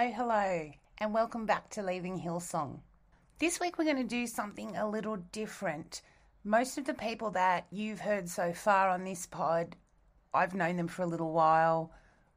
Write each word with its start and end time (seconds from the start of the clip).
Hello, 0.00 0.12
hello, 0.12 0.70
and 0.96 1.12
welcome 1.12 1.44
back 1.44 1.68
to 1.68 1.82
Leaving 1.82 2.18
Hillsong. 2.18 2.78
This 3.38 3.60
week 3.60 3.76
we're 3.76 3.84
going 3.84 3.98
to 3.98 4.02
do 4.02 4.26
something 4.26 4.74
a 4.74 4.88
little 4.88 5.18
different. 5.30 6.00
Most 6.42 6.78
of 6.78 6.86
the 6.86 6.94
people 6.94 7.30
that 7.32 7.66
you've 7.70 8.00
heard 8.00 8.26
so 8.26 8.54
far 8.54 8.88
on 8.88 9.04
this 9.04 9.26
pod, 9.26 9.76
I've 10.32 10.54
known 10.54 10.78
them 10.78 10.88
for 10.88 11.02
a 11.02 11.06
little 11.06 11.32
while. 11.32 11.92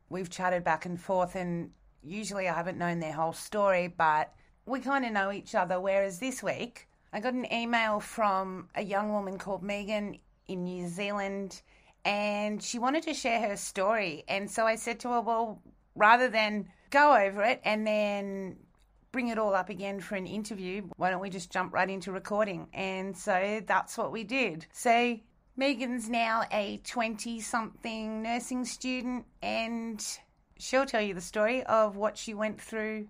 We've 0.09 0.29
chatted 0.29 0.65
back 0.65 0.85
and 0.85 0.99
forth, 0.99 1.35
and 1.35 1.71
usually 2.03 2.49
I 2.49 2.53
haven't 2.53 2.77
known 2.77 2.99
their 2.99 3.13
whole 3.13 3.31
story, 3.31 3.87
but 3.87 4.33
we 4.65 4.81
kind 4.81 5.05
of 5.05 5.13
know 5.13 5.31
each 5.31 5.55
other. 5.55 5.79
Whereas 5.79 6.19
this 6.19 6.43
week, 6.43 6.89
I 7.13 7.21
got 7.21 7.33
an 7.33 7.47
email 7.53 8.01
from 8.01 8.67
a 8.75 8.83
young 8.83 9.13
woman 9.13 9.37
called 9.37 9.63
Megan 9.63 10.17
in 10.47 10.65
New 10.65 10.89
Zealand, 10.89 11.61
and 12.03 12.61
she 12.61 12.77
wanted 12.77 13.03
to 13.03 13.13
share 13.13 13.39
her 13.47 13.55
story. 13.55 14.25
And 14.27 14.51
so 14.51 14.67
I 14.67 14.75
said 14.75 14.99
to 14.99 15.11
her, 15.11 15.21
Well, 15.21 15.61
rather 15.95 16.27
than 16.27 16.67
go 16.93 17.15
over 17.17 17.41
it 17.41 17.59
and 17.65 17.85
then 17.85 18.55
bring 19.11 19.27
it 19.27 19.37
all 19.37 19.53
up 19.53 19.69
again 19.69 19.99
for 19.99 20.15
an 20.15 20.27
interview, 20.27 20.83
why 20.95 21.09
don't 21.09 21.21
we 21.21 21.29
just 21.29 21.51
jump 21.51 21.73
right 21.73 21.89
into 21.89 22.11
recording? 22.11 22.67
And 22.73 23.17
so 23.17 23.61
that's 23.65 23.97
what 23.97 24.11
we 24.11 24.23
did. 24.23 24.67
So 24.71 25.19
Megan's 25.57 26.07
now 26.07 26.43
a 26.51 26.77
20 26.83 27.41
something 27.41 28.21
nursing 28.21 28.63
student 28.65 29.25
and 29.41 30.05
she'll 30.57 30.85
tell 30.85 31.01
you 31.01 31.13
the 31.13 31.21
story 31.21 31.63
of 31.63 31.95
what 31.95 32.17
she 32.17 32.33
went 32.33 32.61
through 32.61 33.07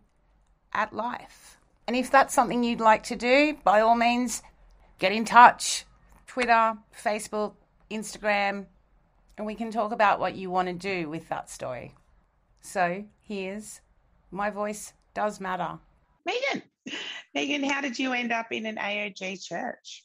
at 0.74 0.94
life. 0.94 1.58
And 1.86 1.96
if 1.96 2.10
that's 2.10 2.34
something 2.34 2.64
you'd 2.64 2.80
like 2.80 3.04
to 3.04 3.16
do, 3.16 3.58
by 3.64 3.82
all 3.82 3.96
means, 3.96 4.42
get 5.00 5.12
in 5.12 5.26
touch. 5.26 5.86
Twitter, 6.26 6.78
Facebook, 7.04 7.54
Instagram, 7.92 8.66
and 9.38 9.46
we 9.46 9.56
can 9.56 9.72
talk 9.72 9.92
about 9.92 10.20
what 10.20 10.36
you 10.36 10.50
want 10.50 10.68
to 10.68 10.74
do 10.74 11.10
with 11.10 11.30
that 11.30 11.50
story. 11.50 11.94
So 12.62 13.04
here's 13.28 13.82
My 14.32 14.50
Voice 14.50 14.94
Does 15.14 15.40
Matter. 15.40 15.80
Megan, 16.26 16.64
Megan, 17.34 17.64
how 17.64 17.82
did 17.82 17.98
you 17.98 18.14
end 18.14 18.32
up 18.32 18.48
in 18.52 18.66
an 18.66 18.76
AOG 18.76 19.44
church? 19.44 20.04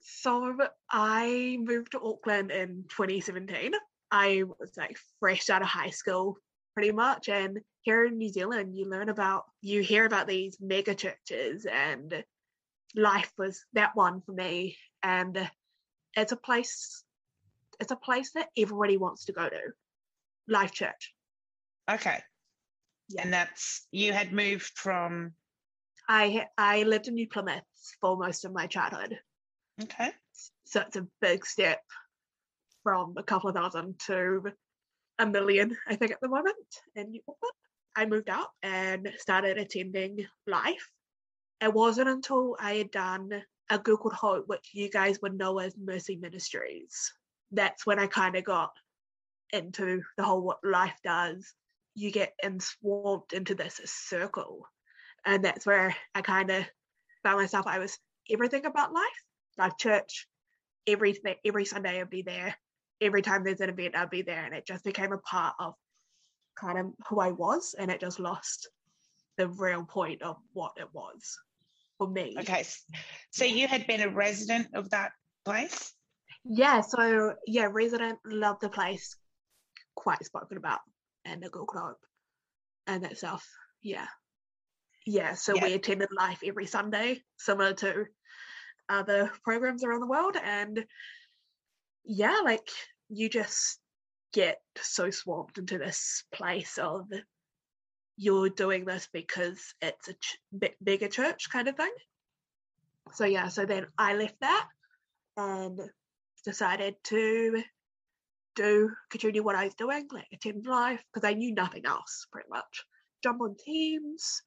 So 0.00 0.56
I 0.90 1.58
moved 1.60 1.92
to 1.92 2.00
Auckland 2.00 2.50
in 2.50 2.84
2017. 2.88 3.72
I 4.10 4.44
was 4.58 4.72
like 4.76 4.96
fresh 5.20 5.50
out 5.50 5.62
of 5.62 5.68
high 5.68 5.90
school, 5.90 6.38
pretty 6.74 6.92
much. 6.92 7.28
And 7.28 7.58
here 7.82 8.06
in 8.06 8.16
New 8.16 8.28
Zealand, 8.30 8.74
you 8.74 8.88
learn 8.88 9.08
about, 9.08 9.44
you 9.60 9.82
hear 9.82 10.06
about 10.06 10.26
these 10.26 10.56
mega 10.60 10.94
churches, 10.94 11.66
and 11.66 12.24
life 12.94 13.30
was 13.36 13.64
that 13.74 13.94
one 13.94 14.22
for 14.22 14.32
me. 14.32 14.76
And 15.02 15.50
it's 16.16 16.32
a 16.32 16.36
place, 16.36 17.04
it's 17.80 17.92
a 17.92 17.96
place 17.96 18.32
that 18.32 18.48
everybody 18.56 18.96
wants 18.96 19.26
to 19.26 19.32
go 19.32 19.48
to. 19.48 19.60
Life 20.48 20.72
Church. 20.72 21.14
Okay. 21.88 22.20
Yeah. 23.08 23.22
And 23.22 23.32
that's, 23.32 23.86
you 23.90 24.12
had 24.12 24.32
moved 24.32 24.72
from, 24.76 25.32
I 26.08 26.46
I 26.56 26.84
lived 26.84 27.08
in 27.08 27.14
New 27.14 27.28
Plymouth 27.28 27.62
for 28.00 28.16
most 28.16 28.44
of 28.44 28.52
my 28.52 28.66
childhood, 28.66 29.18
okay. 29.82 30.10
so 30.64 30.80
it's 30.80 30.96
a 30.96 31.06
big 31.20 31.44
step 31.44 31.80
from 32.82 33.14
a 33.16 33.22
couple 33.22 33.50
of 33.50 33.56
thousand 33.56 33.98
to 34.06 34.52
a 35.18 35.26
million, 35.26 35.76
I 35.86 35.96
think, 35.96 36.12
at 36.12 36.20
the 36.22 36.28
moment 36.28 36.56
in 36.94 37.10
New 37.10 37.20
Auckland. 37.28 37.52
I 37.96 38.06
moved 38.06 38.30
out 38.30 38.48
and 38.62 39.12
started 39.18 39.58
attending 39.58 40.26
Life. 40.46 40.90
It 41.60 41.74
wasn't 41.74 42.08
until 42.08 42.56
I 42.60 42.74
had 42.74 42.90
done 42.90 43.42
a 43.70 43.78
called 43.78 44.14
Hope, 44.14 44.44
which 44.46 44.70
you 44.72 44.88
guys 44.88 45.20
would 45.20 45.36
know 45.36 45.58
as 45.58 45.76
Mercy 45.76 46.16
Ministries. 46.16 47.12
That's 47.52 47.84
when 47.84 47.98
I 47.98 48.06
kind 48.06 48.36
of 48.36 48.44
got 48.44 48.70
into 49.52 50.02
the 50.16 50.22
whole 50.22 50.42
what 50.42 50.58
life 50.62 50.96
does. 51.04 51.52
You 51.98 52.12
get 52.12 52.32
enswamped 52.44 53.32
into 53.32 53.56
this 53.56 53.80
circle. 53.84 54.68
And 55.26 55.44
that's 55.44 55.66
where 55.66 55.96
I 56.14 56.20
kind 56.22 56.48
of 56.50 56.64
found 57.24 57.40
myself. 57.40 57.66
I 57.66 57.80
was 57.80 57.98
everything 58.30 58.66
about 58.66 58.92
life, 58.92 59.02
like 59.58 59.78
church, 59.78 60.28
everything, 60.86 61.34
every 61.44 61.64
Sunday 61.64 62.00
I'd 62.00 62.08
be 62.08 62.22
there. 62.22 62.54
Every 63.00 63.20
time 63.20 63.42
there's 63.42 63.60
an 63.60 63.70
event, 63.70 63.96
I'd 63.96 64.10
be 64.10 64.22
there. 64.22 64.44
And 64.44 64.54
it 64.54 64.64
just 64.64 64.84
became 64.84 65.12
a 65.12 65.18
part 65.18 65.54
of 65.58 65.74
kind 66.56 66.78
of 66.78 66.86
who 67.08 67.18
I 67.20 67.32
was. 67.32 67.74
And 67.76 67.90
it 67.90 68.00
just 68.00 68.20
lost 68.20 68.68
the 69.36 69.48
real 69.48 69.84
point 69.84 70.22
of 70.22 70.36
what 70.52 70.72
it 70.76 70.88
was 70.92 71.36
for 71.98 72.08
me. 72.08 72.36
Okay. 72.38 72.64
So 73.30 73.44
you 73.44 73.66
had 73.66 73.88
been 73.88 74.02
a 74.02 74.08
resident 74.08 74.68
of 74.74 74.90
that 74.90 75.10
place? 75.44 75.94
Yeah, 76.44 76.80
so 76.80 77.34
yeah, 77.46 77.68
resident 77.70 78.18
loved 78.24 78.60
the 78.60 78.68
place, 78.68 79.16
quite 79.96 80.24
spoken 80.24 80.56
about, 80.56 80.80
and 81.28 81.42
the 81.42 81.48
Google 81.48 81.66
Club 81.66 81.96
and 82.86 83.04
that 83.04 83.18
stuff. 83.18 83.46
Yeah. 83.82 84.06
Yeah, 85.06 85.34
so 85.34 85.54
we 85.54 85.72
attended 85.72 86.10
life 86.14 86.40
every 86.44 86.66
Sunday, 86.66 87.22
similar 87.38 87.72
to 87.74 88.06
other 88.90 89.32
programs 89.42 89.82
around 89.82 90.00
the 90.00 90.06
world. 90.06 90.36
And 90.42 90.84
yeah, 92.04 92.40
like 92.44 92.68
you 93.08 93.30
just 93.30 93.78
get 94.34 94.60
so 94.76 95.10
swamped 95.10 95.56
into 95.56 95.78
this 95.78 96.24
place 96.32 96.76
of 96.76 97.06
you're 98.18 98.50
doing 98.50 98.84
this 98.84 99.08
because 99.12 99.74
it's 99.80 100.08
a 100.08 100.12
ch- 100.12 100.38
big, 100.58 100.74
bigger 100.82 101.08
church 101.08 101.48
kind 101.50 101.68
of 101.68 101.76
thing. 101.76 101.92
So 103.12 103.24
yeah, 103.24 103.48
so 103.48 103.64
then 103.64 103.86
I 103.96 104.14
left 104.14 104.40
that 104.40 104.68
and 105.36 105.80
decided 106.44 106.96
to 107.04 107.62
do 108.58 108.90
continue 109.10 109.42
what 109.42 109.54
I 109.54 109.64
was 109.64 109.74
doing, 109.74 110.08
like 110.12 110.26
attend 110.32 110.66
life, 110.66 111.02
because 111.06 111.26
I 111.28 111.34
knew 111.34 111.54
nothing 111.54 111.86
else 111.86 112.26
pretty 112.32 112.48
much. 112.50 112.84
Jump 113.22 113.40
on 113.40 113.56
teams, 113.56 114.42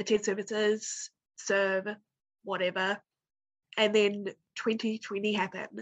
attend 0.00 0.24
services, 0.24 1.10
serve, 1.36 1.86
whatever. 2.44 2.98
And 3.76 3.94
then 3.94 4.24
2020 4.56 5.32
happened. 5.32 5.80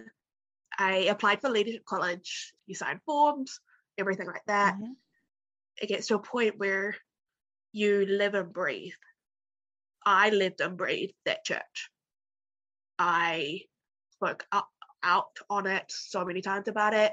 I 0.79 1.09
applied 1.15 1.41
for 1.41 1.51
leadership 1.51 1.85
college, 1.85 2.55
you 2.67 2.75
sign 2.75 3.01
forms, 3.07 3.61
everything 3.99 4.27
like 4.27 4.45
that. 4.47 4.75
Mhm. 4.77 4.97
It 5.83 5.89
gets 5.89 6.09
to 6.09 6.17
a 6.17 6.23
point 6.23 6.59
where 6.59 6.97
you 7.73 8.05
live 8.07 8.35
and 8.35 8.53
breathe. 8.53 8.93
I 10.05 10.31
lived 10.31 10.61
and 10.61 10.77
breathed 10.77 11.15
that 11.25 11.45
church. 11.45 11.91
I 12.99 13.61
spoke 14.13 14.47
up, 14.53 14.69
out 15.03 15.39
on 15.49 15.67
it 15.67 15.85
so 15.89 16.25
many 16.25 16.43
times 16.43 16.69
about 16.69 16.95
it. 16.95 17.13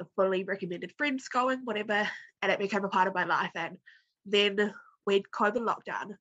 I 0.00 0.04
fully 0.14 0.44
recommended 0.44 0.92
friends 0.96 1.28
going, 1.28 1.60
whatever, 1.64 2.08
and 2.42 2.52
it 2.52 2.58
became 2.58 2.84
a 2.84 2.88
part 2.88 3.08
of 3.08 3.14
my 3.14 3.24
life. 3.24 3.52
And 3.54 3.78
then 4.24 4.72
when 5.04 5.22
COVID 5.34 5.58
lockdown, 5.58 6.16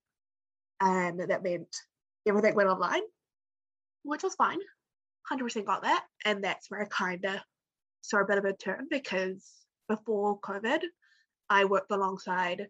and 0.81 1.19
that 1.19 1.44
meant 1.44 1.75
everything 2.27 2.56
went 2.56 2.69
online, 2.69 3.01
which 4.04 4.24
was 4.24 4.36
fine. 4.36 4.60
100% 5.31 5.66
got 5.66 5.83
that. 5.83 6.06
And 6.25 6.44
that's 6.44 6.69
where 6.69 6.83
I 6.83 6.86
kind 6.86 7.24
of 7.25 7.39
saw 8.01 8.19
a 8.19 8.25
bit 8.25 8.38
of 8.38 8.45
a 8.45 8.54
turn 8.54 8.88
because 8.89 9.50
before 9.89 10.39
COVID, 10.39 10.81
I 11.50 11.66
worked 11.66 11.92
alongside 11.92 12.68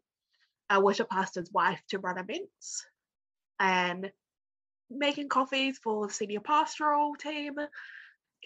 a 0.70 0.80
worship 0.80 1.10
pastor's 1.10 1.52
wife 1.52 1.82
to 1.90 2.00
run 2.00 2.18
events 2.18 2.86
and 3.60 4.12
making 4.90 5.30
coffees 5.30 5.80
for 5.84 6.08
the 6.08 6.14
senior 6.14 6.40
pastoral 6.40 7.16
team, 7.16 7.56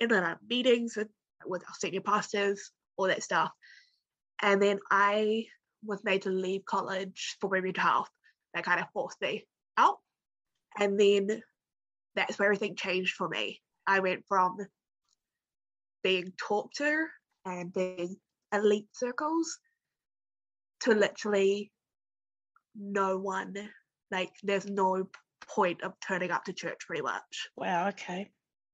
and 0.01 0.11
out 0.11 0.37
meetings 0.47 0.95
with, 0.95 1.09
with 1.45 1.63
our 1.67 1.75
senior 1.79 2.01
pastors, 2.01 2.71
all 2.97 3.07
that 3.07 3.23
stuff. 3.23 3.51
And 4.41 4.61
then 4.61 4.79
I 4.91 5.45
was 5.83 6.03
made 6.03 6.23
to 6.23 6.29
leave 6.29 6.65
college 6.65 7.37
for 7.39 7.49
my 7.49 7.61
mental 7.61 7.83
health. 7.83 8.09
That 8.53 8.63
kind 8.65 8.79
of 8.79 8.87
forced 8.93 9.21
me 9.21 9.45
out. 9.77 9.97
And 10.77 10.99
then 10.99 11.41
that's 12.15 12.39
where 12.39 12.47
everything 12.47 12.75
changed 12.75 13.13
for 13.15 13.27
me. 13.27 13.61
I 13.85 13.99
went 13.99 14.23
from 14.27 14.57
being 16.03 16.33
talked 16.37 16.77
to 16.77 17.05
and 17.45 17.73
being 17.73 18.15
elite 18.53 18.87
circles 18.93 19.59
to 20.81 20.93
literally 20.93 21.71
no 22.75 23.17
one 23.17 23.53
like 24.11 24.31
there's 24.43 24.65
no 24.65 25.07
point 25.47 25.81
of 25.83 25.93
turning 26.05 26.31
up 26.31 26.45
to 26.45 26.53
church 26.53 26.79
pretty 26.87 27.01
much 27.01 27.49
Wow. 27.57 27.89
Okay. 27.89 28.29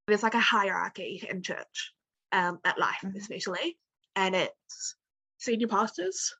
there's 0.07 0.23
like 0.23 0.35
a 0.35 0.39
hierarchy 0.39 1.25
in 1.29 1.41
church 1.41 1.93
um 2.35 2.59
at 2.63 2.77
life 2.77 3.01
Mhm. 3.03 3.15
especially 3.17 3.77
and 4.15 4.35
it's 4.35 4.95
senior 5.37 5.67
pastors 5.67 6.35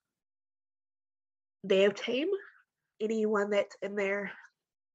their 1.64 1.92
team 1.92 2.30
anyone 3.00 3.50
that's 3.50 3.76
in 3.82 3.96
their 3.96 4.32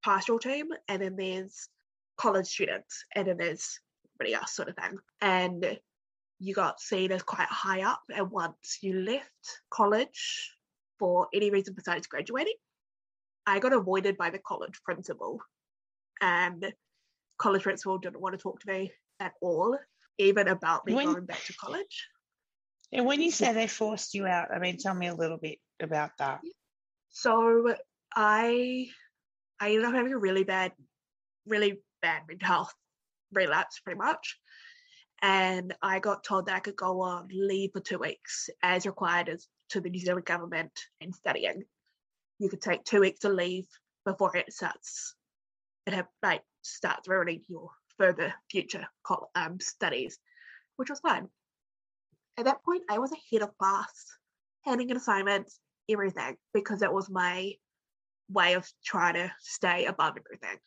pastoral 0.04 0.38
team 0.38 0.68
and 0.88 1.02
then 1.02 1.16
there's 1.16 1.68
college 2.16 2.46
students 2.46 3.04
and 3.14 3.26
then 3.28 3.36
there's 3.36 3.80
everybody 4.06 4.34
else 4.34 4.54
sort 4.54 4.68
of 4.68 4.76
thing. 4.76 4.98
And 5.20 5.80
you 6.38 6.54
got 6.54 6.80
seen 6.80 7.12
as 7.12 7.22
quite 7.22 7.48
high 7.48 7.82
up 7.82 8.02
and 8.14 8.30
once 8.30 8.78
you 8.82 8.92
left 9.00 9.62
college 9.70 10.56
for 10.98 11.28
any 11.34 11.50
reason 11.50 11.74
besides 11.74 12.06
graduating 12.06 12.54
i 13.46 13.58
got 13.58 13.72
avoided 13.72 14.16
by 14.16 14.30
the 14.30 14.38
college 14.38 14.80
principal. 14.84 15.40
And 16.20 16.72
college 17.38 17.62
principal 17.62 17.98
didn't 17.98 18.20
want 18.20 18.34
to 18.34 18.42
talk 18.42 18.60
to 18.60 18.72
me 18.72 18.92
at 19.18 19.32
all 19.40 19.78
even 20.20 20.48
about 20.48 20.86
me 20.86 20.94
When- 20.94 21.12
going 21.12 21.26
back 21.26 21.42
to 21.44 21.54
college 21.54 22.08
And 22.92 23.06
when 23.06 23.20
you 23.20 23.30
say 23.30 23.52
they 23.52 23.68
forced 23.68 24.14
you 24.14 24.26
out, 24.26 24.52
I 24.52 24.58
mean, 24.58 24.76
tell 24.76 24.94
me 24.94 25.06
a 25.06 25.14
little 25.14 25.38
bit 25.38 25.58
about 25.80 26.10
that. 26.18 26.40
So 27.10 27.74
I 28.14 28.88
I 29.60 29.68
ended 29.70 29.84
up 29.84 29.94
having 29.94 30.12
a 30.12 30.18
really 30.18 30.42
bad, 30.44 30.72
really 31.46 31.80
bad 32.02 32.22
mental 32.26 32.48
health 32.48 32.74
relapse 33.32 33.78
pretty 33.80 33.98
much. 33.98 34.38
And 35.22 35.74
I 35.82 36.00
got 36.00 36.24
told 36.24 36.46
that 36.46 36.56
I 36.56 36.60
could 36.60 36.76
go 36.76 37.00
on 37.02 37.28
leave 37.30 37.70
for 37.72 37.80
two 37.80 37.98
weeks 37.98 38.48
as 38.62 38.86
required 38.86 39.28
as 39.28 39.46
to 39.68 39.80
the 39.80 39.90
New 39.90 40.00
Zealand 40.00 40.24
government 40.24 40.72
in 41.00 41.12
studying. 41.12 41.62
You 42.38 42.48
could 42.48 42.62
take 42.62 42.84
two 42.84 43.00
weeks 43.00 43.20
to 43.20 43.28
leave 43.28 43.68
before 44.04 44.34
it 44.36 44.52
starts 44.52 45.14
it 45.86 45.92
have 45.92 46.08
like 46.22 46.42
starts 46.62 47.08
ruining 47.08 47.42
your 47.48 47.70
further 48.00 48.32
future 48.50 48.86
um 49.34 49.60
studies, 49.60 50.18
which 50.76 50.88
was 50.88 51.00
fine. 51.00 51.28
At 52.38 52.46
that 52.46 52.64
point 52.64 52.84
I 52.88 52.98
was 52.98 53.12
ahead 53.12 53.42
of 53.42 53.56
class, 53.58 53.92
handing 54.64 54.88
in 54.88 54.96
assignments, 54.96 55.60
everything 55.86 56.36
because 56.54 56.80
that 56.80 56.94
was 56.94 57.10
my 57.10 57.52
way 58.30 58.54
of 58.54 58.66
trying 58.84 59.14
to 59.14 59.30
stay 59.40 59.84
above 59.84 60.14
everything. 60.16 60.58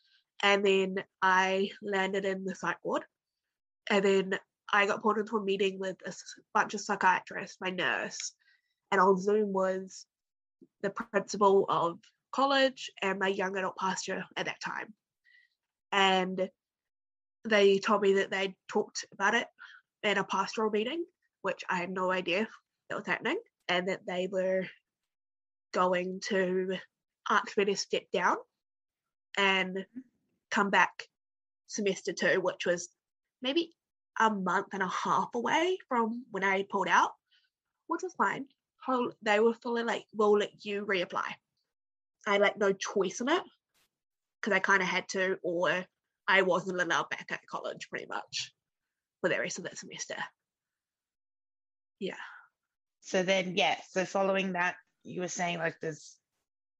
And 0.42 0.64
then 0.64 1.04
I 1.22 1.70
landed 1.82 2.24
in 2.24 2.44
the 2.44 2.54
psych 2.54 2.78
ward. 2.84 3.04
And 3.90 4.04
then 4.04 4.38
I 4.72 4.86
got 4.86 5.02
pulled 5.02 5.18
into 5.18 5.36
a 5.36 5.42
meeting 5.42 5.78
with 5.78 5.96
a 6.06 6.12
bunch 6.52 6.74
of 6.74 6.80
psychiatrists, 6.80 7.58
my 7.60 7.70
nurse, 7.70 8.32
and 8.92 9.00
on 9.00 9.18
Zoom 9.18 9.52
was 9.52 10.06
the 10.82 10.90
principal 10.90 11.66
of 11.68 11.98
college 12.32 12.90
and 13.02 13.18
my 13.18 13.28
young 13.28 13.56
adult 13.56 13.76
pastor 13.76 14.24
at 14.36 14.46
that 14.46 14.60
time. 14.60 14.94
And 15.92 16.48
they 17.44 17.78
told 17.78 18.02
me 18.02 18.14
that 18.14 18.30
they'd 18.30 18.54
talked 18.68 19.04
about 19.12 19.34
it 19.34 19.46
in 20.02 20.18
a 20.18 20.24
pastoral 20.24 20.70
meeting, 20.70 21.04
which 21.42 21.62
I 21.68 21.76
had 21.76 21.90
no 21.90 22.10
idea 22.10 22.48
that 22.88 22.96
was 22.96 23.06
happening, 23.06 23.38
and 23.68 23.88
that 23.88 24.06
they 24.06 24.28
were 24.30 24.66
going 25.72 26.20
to 26.28 26.76
ask 27.28 27.56
me 27.56 27.64
to 27.66 27.76
step 27.76 28.04
down 28.12 28.36
and 29.36 29.84
come 30.50 30.70
back 30.70 31.08
semester 31.66 32.12
two, 32.12 32.40
which 32.40 32.66
was 32.66 32.88
maybe 33.42 33.74
a 34.20 34.30
month 34.30 34.68
and 34.72 34.82
a 34.82 34.88
half 34.88 35.28
away 35.34 35.78
from 35.88 36.24
when 36.30 36.44
I 36.44 36.64
pulled 36.70 36.88
out, 36.88 37.10
which 37.88 38.02
was 38.02 38.14
fine. 38.14 38.46
They 39.22 39.40
were 39.40 39.54
fully 39.54 39.82
like, 39.82 40.04
we'll 40.14 40.38
let 40.38 40.64
you 40.64 40.86
reapply. 40.86 41.24
I 42.26 42.32
had 42.32 42.40
like 42.40 42.58
no 42.58 42.72
choice 42.72 43.20
in 43.20 43.28
it 43.28 43.42
because 44.40 44.54
I 44.54 44.60
kind 44.60 44.82
of 44.82 44.88
had 44.88 45.08
to, 45.10 45.38
or 45.42 45.84
I 46.26 46.42
wasn't 46.42 46.80
allowed 46.80 47.10
back 47.10 47.26
at 47.30 47.46
college 47.46 47.88
pretty 47.90 48.06
much 48.06 48.52
for 49.20 49.28
the 49.28 49.38
rest 49.38 49.58
of 49.58 49.64
that 49.64 49.78
semester. 49.78 50.16
Yeah. 51.98 52.14
So 53.00 53.22
then, 53.22 53.56
yeah. 53.56 53.76
So 53.90 54.04
following 54.04 54.52
that, 54.52 54.76
you 55.04 55.20
were 55.20 55.28
saying 55.28 55.58
like 55.58 55.76
there's 55.80 56.16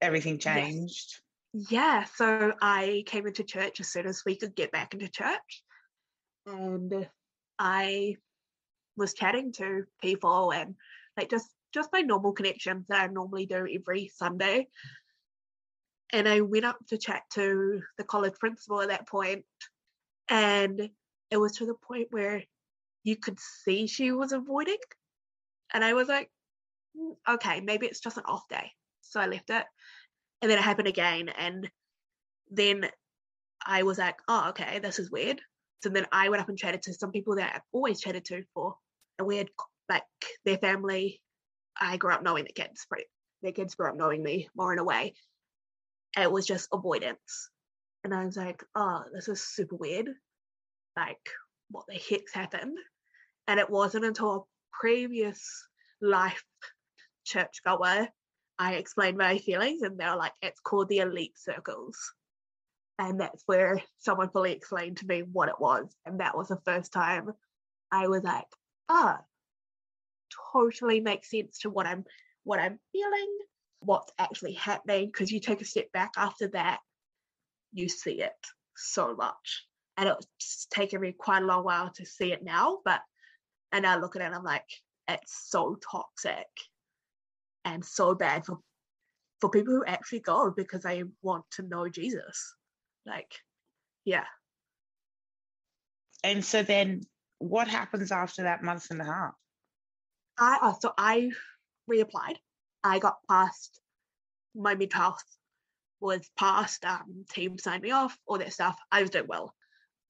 everything 0.00 0.38
changed. 0.38 1.20
Yeah, 1.52 2.04
so 2.04 2.52
I 2.60 3.04
came 3.06 3.26
into 3.26 3.44
church 3.44 3.78
as 3.80 3.92
soon 3.92 4.06
as 4.06 4.22
we 4.26 4.36
could 4.36 4.56
get 4.56 4.72
back 4.72 4.92
into 4.92 5.08
church. 5.08 5.62
And 6.46 7.08
I 7.58 8.16
was 8.96 9.14
chatting 9.14 9.52
to 9.52 9.84
people 10.02 10.52
and 10.52 10.74
like 11.16 11.30
just 11.30 11.48
just 11.72 11.90
my 11.92 12.00
normal 12.00 12.32
connections 12.32 12.86
that 12.88 13.02
I 13.02 13.06
normally 13.06 13.46
do 13.46 13.66
every 13.72 14.10
Sunday. 14.14 14.68
And 16.14 16.28
I 16.28 16.40
went 16.40 16.64
up 16.64 16.78
to 16.88 16.98
chat 16.98 17.22
to 17.34 17.82
the 17.98 18.04
college 18.04 18.34
principal 18.38 18.80
at 18.80 18.88
that 18.88 19.08
point, 19.08 19.44
and 20.28 20.88
it 21.30 21.36
was 21.36 21.52
to 21.56 21.66
the 21.66 21.74
point 21.74 22.08
where 22.10 22.42
you 23.02 23.16
could 23.16 23.38
see 23.40 23.86
she 23.86 24.12
was 24.12 24.32
avoiding. 24.32 24.78
And 25.72 25.84
I 25.84 25.94
was 25.94 26.08
like, 26.08 26.30
"Mm, 26.96 27.16
okay, 27.28 27.60
maybe 27.60 27.86
it's 27.86 28.00
just 28.00 28.16
an 28.16 28.24
off 28.26 28.48
day. 28.48 28.70
So 29.02 29.20
I 29.20 29.26
left 29.26 29.50
it 29.50 29.64
and 30.44 30.50
then 30.50 30.58
it 30.58 30.64
happened 30.64 30.88
again 30.88 31.30
and 31.30 31.70
then 32.50 32.86
i 33.64 33.82
was 33.82 33.96
like 33.96 34.16
oh 34.28 34.50
okay 34.50 34.78
this 34.78 34.98
is 34.98 35.10
weird 35.10 35.40
so 35.82 35.88
then 35.88 36.06
i 36.12 36.28
went 36.28 36.42
up 36.42 36.50
and 36.50 36.58
chatted 36.58 36.82
to 36.82 36.92
some 36.92 37.10
people 37.10 37.36
that 37.36 37.52
i've 37.54 37.62
always 37.72 37.98
chatted 37.98 38.26
to 38.26 38.42
for 38.52 38.76
a 39.18 39.24
weird 39.24 39.48
like 39.88 40.02
their 40.44 40.58
family 40.58 41.18
i 41.80 41.96
grew 41.96 42.12
up 42.12 42.22
knowing 42.22 42.44
the 42.44 42.52
kids 42.52 42.84
pretty 42.86 43.06
their 43.42 43.52
kids 43.52 43.74
grew 43.74 43.88
up 43.88 43.96
knowing 43.96 44.22
me 44.22 44.46
more 44.54 44.72
in 44.72 44.78
a 44.78 44.84
way 44.84 45.14
it 46.18 46.30
was 46.30 46.46
just 46.46 46.68
avoidance 46.72 47.50
and 48.04 48.14
i 48.14 48.24
was 48.24 48.36
like 48.36 48.62
oh 48.74 49.04
this 49.12 49.28
is 49.28 49.42
super 49.42 49.76
weird 49.76 50.08
like 50.96 51.28
what 51.70 51.84
the 51.88 51.94
heck's 51.94 52.32
happened 52.32 52.78
and 53.48 53.58
it 53.58 53.68
wasn't 53.68 54.04
until 54.04 54.34
a 54.34 54.40
previous 54.72 55.66
life 56.00 56.42
church 57.24 57.48
churchgoer 57.64 58.08
I 58.58 58.74
explained 58.74 59.18
my 59.18 59.38
feelings, 59.38 59.82
and 59.82 59.98
they 59.98 60.04
were 60.04 60.16
like, 60.16 60.32
it's 60.40 60.60
called 60.60 60.88
the 60.88 60.98
elite 60.98 61.36
circles. 61.36 61.98
And 62.98 63.20
that's 63.20 63.42
where 63.46 63.82
someone 63.98 64.30
fully 64.30 64.52
explained 64.52 64.98
to 64.98 65.06
me 65.06 65.22
what 65.22 65.48
it 65.48 65.58
was. 65.58 65.92
And 66.06 66.20
that 66.20 66.36
was 66.36 66.48
the 66.48 66.60
first 66.64 66.92
time 66.92 67.32
I 67.90 68.06
was 68.06 68.22
like, 68.22 68.46
ah, 68.88 69.20
totally 70.52 71.00
makes 71.00 71.30
sense 71.30 71.58
to 71.60 71.70
what 71.70 71.86
I'm 71.86 72.04
what 72.44 72.60
I'm 72.60 72.78
feeling, 72.92 73.38
what's 73.84 74.12
actually 74.18 74.54
happening. 74.54 75.06
Because 75.06 75.30
you 75.30 75.40
take 75.40 75.60
a 75.60 75.64
step 75.64 75.90
back 75.92 76.12
after 76.16 76.48
that, 76.48 76.80
you 77.72 77.88
see 77.88 78.22
it 78.22 78.32
so 78.76 79.14
much. 79.14 79.66
And 79.96 80.08
it's 80.08 80.66
taken 80.66 81.00
me 81.00 81.14
quite 81.16 81.42
a 81.42 81.46
long 81.46 81.64
while 81.64 81.90
to 81.94 82.06
see 82.06 82.32
it 82.32 82.42
now, 82.42 82.78
but 82.84 83.00
and 83.72 83.86
I 83.86 83.96
look 83.96 84.16
at 84.16 84.22
it 84.22 84.26
and 84.26 84.34
I'm 84.34 84.44
like, 84.44 84.68
it's 85.08 85.50
so 85.50 85.76
toxic 85.90 86.46
and 87.64 87.84
so 87.84 88.14
bad 88.14 88.44
for 88.44 88.58
for 89.40 89.50
people 89.50 89.74
who 89.74 89.84
actually 89.84 90.20
go 90.20 90.52
because 90.56 90.82
they 90.82 91.02
want 91.22 91.44
to 91.52 91.62
know 91.62 91.88
Jesus. 91.88 92.54
Like, 93.04 93.32
yeah. 94.04 94.24
And 96.22 96.44
so 96.44 96.62
then 96.62 97.02
what 97.38 97.68
happens 97.68 98.10
after 98.10 98.44
that 98.44 98.62
month 98.62 98.86
and 98.90 99.00
a 99.00 99.04
half? 99.04 99.34
I 100.38 100.58
uh, 100.62 100.72
so 100.80 100.92
I 100.96 101.30
reapplied. 101.90 102.36
I 102.84 102.98
got 102.98 103.16
past 103.28 103.80
my 104.54 104.74
mental 104.74 105.00
health 105.00 105.24
was 106.00 106.28
passed. 106.38 106.84
Um, 106.84 107.24
team 107.30 107.58
signed 107.58 107.82
me 107.82 107.90
off, 107.90 108.16
all 108.26 108.38
that 108.38 108.52
stuff. 108.52 108.78
I 108.92 109.00
was 109.00 109.10
doing 109.10 109.26
well. 109.28 109.54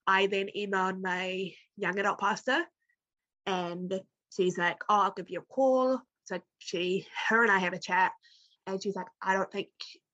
I 0.07 0.27
then 0.27 0.49
emailed 0.57 1.01
my 1.01 1.53
young 1.77 1.99
adult 1.99 2.19
pastor, 2.19 2.65
and 3.47 4.01
she's 4.35 4.59
like, 4.59 4.79
"Oh, 4.89 5.03
I'll 5.03 5.15
give 5.17 5.31
you 5.31 5.41
a 5.41 5.55
call." 5.55 6.01
So 6.25 6.41
she, 6.59 7.07
her, 7.29 7.43
and 7.43 7.53
I 7.53 7.59
have 7.59 7.73
a 7.73 7.79
chat, 7.79 8.13
and 8.67 8.83
she's 8.83 8.97
like, 8.97 9.07
"I 9.23 9.35
don't 9.35 9.51
think 9.51 9.69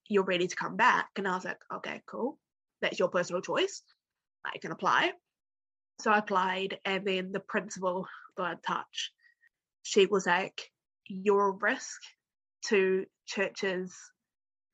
you're 0.09 0.25
ready 0.25 0.47
to 0.47 0.57
come 0.57 0.77
back." 0.77 1.09
And 1.17 1.27
I 1.27 1.35
was 1.35 1.45
like, 1.45 1.61
"Okay, 1.73 2.03
cool. 2.07 2.39
That's 2.83 2.99
your 2.99 3.09
personal 3.09 3.43
choice. 3.43 3.83
I 4.45 4.59
can 4.59 4.71
apply." 4.71 5.13
So 6.01 6.11
I 6.11 6.19
applied, 6.19 6.79
and 6.85 7.05
then 7.05 7.33
the 7.33 7.41
principal 7.41 8.07
got 8.37 8.53
in 8.53 8.59
touch. 8.61 9.13
She 9.83 10.07
was 10.07 10.27
like, 10.27 10.71
"You're 11.09 11.49
a 11.49 11.53
risk 11.53 12.01
to 12.69 13.05
churches 13.27 13.95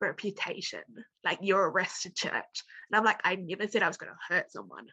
reputation. 0.00 0.82
Like 1.24 1.38
you're 1.42 1.64
a 1.64 1.70
arrested 1.70 2.14
church. 2.14 2.32
And 2.32 2.96
I'm 2.96 3.04
like, 3.04 3.20
I 3.24 3.36
never 3.36 3.66
said 3.66 3.82
I 3.82 3.88
was 3.88 3.96
going 3.96 4.12
to 4.12 4.34
hurt 4.34 4.50
someone. 4.50 4.86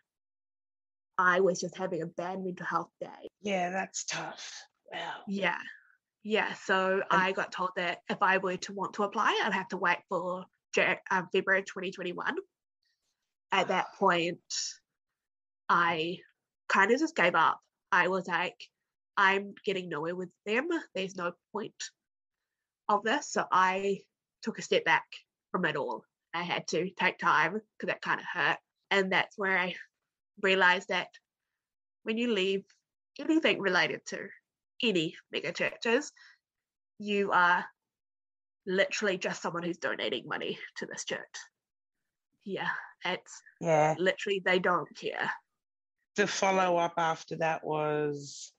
I 1.18 1.42
was 1.42 1.60
just 1.60 1.78
having 1.78 2.02
a 2.02 2.08
bad 2.08 2.44
mental 2.44 2.66
health 2.66 2.90
day. 3.00 3.30
Yeah, 3.42 3.70
that's 3.70 4.04
tough. 4.06 4.52
Wow. 4.92 5.22
Yeah. 5.28 5.58
Yeah. 6.24 6.54
So 6.54 7.02
and- 7.12 7.22
I 7.22 7.32
got 7.32 7.52
told 7.52 7.72
that 7.76 8.00
if 8.10 8.22
I 8.22 8.38
were 8.38 8.58
to 8.58 8.74
want 8.74 8.94
to 8.96 9.04
apply, 9.04 9.40
I'd 9.44 9.54
have 9.54 9.68
to 9.70 9.78
wait 9.78 10.00
for 10.10 10.46
um, 11.12 11.28
February 11.32 11.64
2021. 11.64 12.36
At 13.52 13.68
that 13.68 13.94
point, 14.00 14.40
I 15.70 16.18
kind 16.70 16.92
of 16.92 17.00
just 17.00 17.16
gave 17.16 17.36
up. 17.36 17.60
I 17.92 18.08
was 18.08 18.28
like, 18.28 18.58
I'm 19.16 19.54
getting 19.64 19.90
nowhere 19.90 20.16
with 20.16 20.30
them. 20.48 20.70
There's 20.96 21.16
no 21.16 21.34
point 21.52 21.76
of 22.90 23.04
this. 23.04 23.30
So 23.30 23.46
I 23.52 24.02
took 24.42 24.60
a 24.60 24.62
step 24.62 24.86
back 24.86 25.06
from 25.52 25.66
it 25.66 25.75
all. 25.75 26.04
I 26.34 26.44
had 26.44 26.68
to 26.70 26.90
take 26.92 27.20
time 27.20 27.54
because 27.54 27.88
that 27.88 28.02
kind 28.02 28.20
of 28.20 28.25
hurt. 28.32 28.58
And 28.92 29.12
that's 29.12 29.38
where 29.38 29.58
I 29.58 29.75
realized 30.42 30.90
that 30.90 31.08
when 32.04 32.18
you 32.18 32.34
leave 32.34 32.63
anything 33.20 33.60
related 33.60 34.06
to 34.08 34.28
any 34.82 35.16
mega 35.32 35.52
churches, 35.52 36.12
you 37.00 37.32
are 37.32 37.66
literally 38.66 39.18
just 39.18 39.42
someone 39.42 39.63
who's 39.63 39.78
donating 39.78 40.28
money 40.28 40.58
to 40.78 40.86
this 40.86 41.06
church. 41.06 41.20
Yeah, 42.46 42.70
it's 43.06 43.42
yeah, 43.62 43.96
literally 43.98 44.42
they 44.44 44.60
don't 44.60 44.90
care. 44.96 45.32
The 46.16 46.28
follow 46.28 46.78
up 46.78 46.94
after 46.98 47.38
that 47.38 47.63
was 47.63 48.53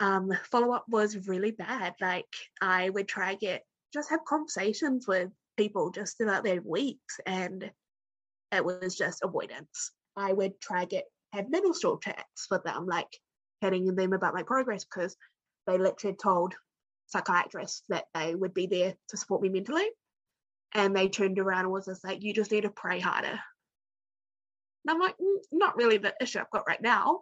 um, 0.00 0.32
follow 0.50 0.72
up 0.72 0.84
was 0.88 1.28
really 1.28 1.52
bad. 1.52 1.94
Like 2.00 2.26
I 2.60 2.90
would 2.90 3.08
try 3.08 3.34
get 3.34 3.64
just 3.92 4.10
have 4.10 4.24
conversations 4.24 5.06
with 5.06 5.30
people 5.56 5.90
just 5.90 6.20
about 6.20 6.44
their 6.44 6.60
weeks, 6.62 7.20
and 7.26 7.70
it 8.52 8.64
was 8.64 8.96
just 8.96 9.22
avoidance. 9.22 9.92
I 10.16 10.32
would 10.32 10.60
try 10.60 10.84
get 10.84 11.04
have 11.32 11.50
mental 11.50 11.98
chats 11.98 12.46
with 12.50 12.64
them, 12.64 12.86
like 12.86 13.18
telling 13.62 13.94
them 13.94 14.12
about 14.12 14.34
my 14.34 14.42
progress 14.42 14.84
because 14.84 15.16
they 15.66 15.78
literally 15.78 16.16
told 16.16 16.54
psychiatrists 17.06 17.82
that 17.88 18.06
they 18.14 18.34
would 18.34 18.54
be 18.54 18.66
there 18.66 18.94
to 19.08 19.16
support 19.16 19.42
me 19.42 19.48
mentally. 19.48 19.86
And 20.74 20.94
they 20.94 21.08
turned 21.08 21.38
around 21.38 21.60
and 21.60 21.70
was 21.72 21.86
just 21.86 22.04
like, 22.04 22.22
you 22.22 22.32
just 22.34 22.50
need 22.50 22.62
to 22.62 22.70
pray 22.70 22.98
harder. 22.98 23.38
And 24.86 24.88
I'm 24.88 25.00
like, 25.00 25.16
mm, 25.18 25.36
not 25.52 25.76
really 25.76 25.98
the 25.98 26.14
issue 26.20 26.40
I've 26.40 26.50
got 26.50 26.66
right 26.66 26.82
now. 26.82 27.20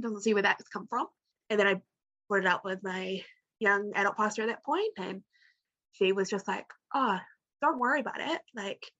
Doesn't 0.00 0.22
see 0.22 0.34
where 0.34 0.42
that's 0.42 0.68
come 0.68 0.86
from. 0.88 1.06
And 1.50 1.60
then 1.60 1.66
I 1.66 1.80
brought 2.28 2.44
it 2.44 2.46
up 2.46 2.64
with 2.64 2.82
my 2.82 3.22
young 3.58 3.92
adult 3.94 4.16
pastor 4.16 4.42
at 4.42 4.48
that 4.48 4.64
point, 4.64 4.92
and 4.98 5.22
she 5.92 6.12
was 6.12 6.28
just 6.30 6.48
like, 6.48 6.66
"Oh, 6.94 7.18
don't 7.62 7.78
worry 7.78 8.00
about 8.00 8.20
it. 8.20 8.40
Like, 8.54 8.90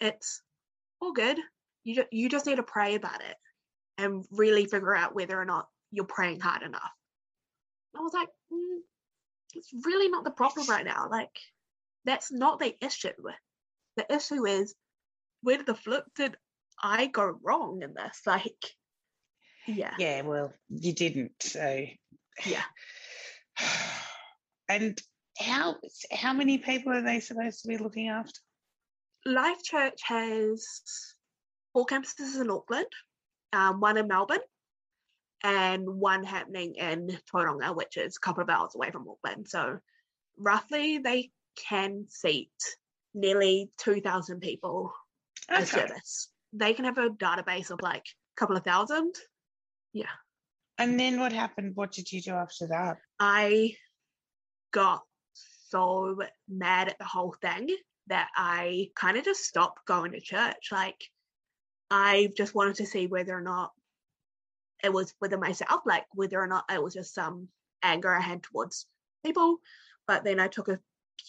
it's 0.00 0.42
all 1.00 1.12
good. 1.12 1.38
You 1.84 1.94
just, 1.96 2.12
you 2.12 2.28
just 2.28 2.46
need 2.46 2.56
to 2.56 2.62
pray 2.62 2.94
about 2.94 3.22
it 3.22 3.36
and 3.98 4.24
really 4.30 4.66
figure 4.66 4.94
out 4.94 5.14
whether 5.14 5.40
or 5.40 5.44
not 5.44 5.68
you're 5.90 6.04
praying 6.04 6.40
hard 6.40 6.62
enough." 6.62 6.92
I 7.96 8.00
was 8.00 8.14
like, 8.14 8.28
mm, 8.52 8.78
"It's 9.54 9.70
really 9.84 10.08
not 10.08 10.24
the 10.24 10.30
problem 10.30 10.66
right 10.68 10.84
now. 10.84 11.08
Like, 11.10 11.36
that's 12.04 12.32
not 12.32 12.58
the 12.58 12.74
issue. 12.84 13.10
The 13.96 14.14
issue 14.14 14.46
is 14.46 14.74
where 15.42 15.62
the 15.62 15.74
flip 15.74 16.04
did 16.16 16.36
I 16.82 17.06
go 17.06 17.38
wrong 17.42 17.82
in 17.82 17.94
this? 17.94 18.22
Like, 18.26 18.74
yeah, 19.66 19.94
yeah. 19.98 20.22
Well, 20.22 20.52
you 20.68 20.92
didn't. 20.92 21.32
So 21.40 21.86
yeah. 22.44 22.64
And 24.68 24.96
how 25.36 25.74
how 26.12 26.32
many 26.32 26.58
people 26.58 26.92
are 26.92 27.02
they 27.02 27.18
supposed 27.18 27.62
to 27.62 27.68
be 27.68 27.76
looking 27.76 28.08
after? 28.08 28.38
Life 29.26 29.64
Church 29.64 29.98
has 30.04 30.64
four 31.72 31.86
campuses 31.86 32.40
in 32.40 32.48
Auckland, 32.50 32.86
um, 33.52 33.80
one 33.80 33.96
in 33.96 34.06
Melbourne, 34.06 34.38
and 35.42 35.88
one 35.88 36.22
happening 36.22 36.74
in 36.76 37.18
Tauranga, 37.32 37.74
which 37.74 37.96
is 37.96 38.16
a 38.16 38.20
couple 38.20 38.42
of 38.42 38.48
hours 38.48 38.74
away 38.74 38.90
from 38.90 39.08
Auckland. 39.08 39.48
So 39.48 39.78
roughly 40.38 40.98
they 40.98 41.30
can 41.56 42.06
seat 42.08 42.52
nearly 43.14 43.70
2,000 43.78 44.40
people 44.40 44.92
okay. 45.50 45.62
a 45.62 45.66
service. 45.66 46.28
They 46.52 46.74
can 46.74 46.84
have 46.84 46.98
a 46.98 47.10
database 47.10 47.70
of 47.70 47.80
like 47.82 48.04
a 48.04 48.36
couple 48.36 48.56
of 48.56 48.64
thousand. 48.64 49.14
Yeah. 49.92 50.06
And 50.80 50.98
then 50.98 51.20
what 51.20 51.30
happened? 51.30 51.76
What 51.76 51.92
did 51.92 52.10
you 52.10 52.22
do 52.22 52.32
after 52.32 52.66
that? 52.68 52.96
I 53.18 53.76
got 54.72 55.02
so 55.68 56.22
mad 56.48 56.88
at 56.88 56.96
the 56.98 57.04
whole 57.04 57.36
thing 57.42 57.68
that 58.06 58.28
I 58.34 58.88
kind 58.96 59.18
of 59.18 59.24
just 59.26 59.44
stopped 59.44 59.86
going 59.86 60.12
to 60.12 60.20
church. 60.22 60.70
Like, 60.72 60.96
I 61.90 62.30
just 62.34 62.54
wanted 62.54 62.76
to 62.76 62.86
see 62.86 63.06
whether 63.08 63.36
or 63.36 63.42
not 63.42 63.72
it 64.82 64.90
was 64.90 65.12
within 65.20 65.38
myself, 65.38 65.82
like 65.84 66.06
whether 66.14 66.40
or 66.40 66.46
not 66.46 66.64
it 66.72 66.82
was 66.82 66.94
just 66.94 67.14
some 67.14 67.48
anger 67.82 68.14
I 68.14 68.22
had 68.22 68.42
towards 68.42 68.86
people. 69.22 69.58
But 70.06 70.24
then 70.24 70.40
I 70.40 70.48
took 70.48 70.68
a 70.68 70.80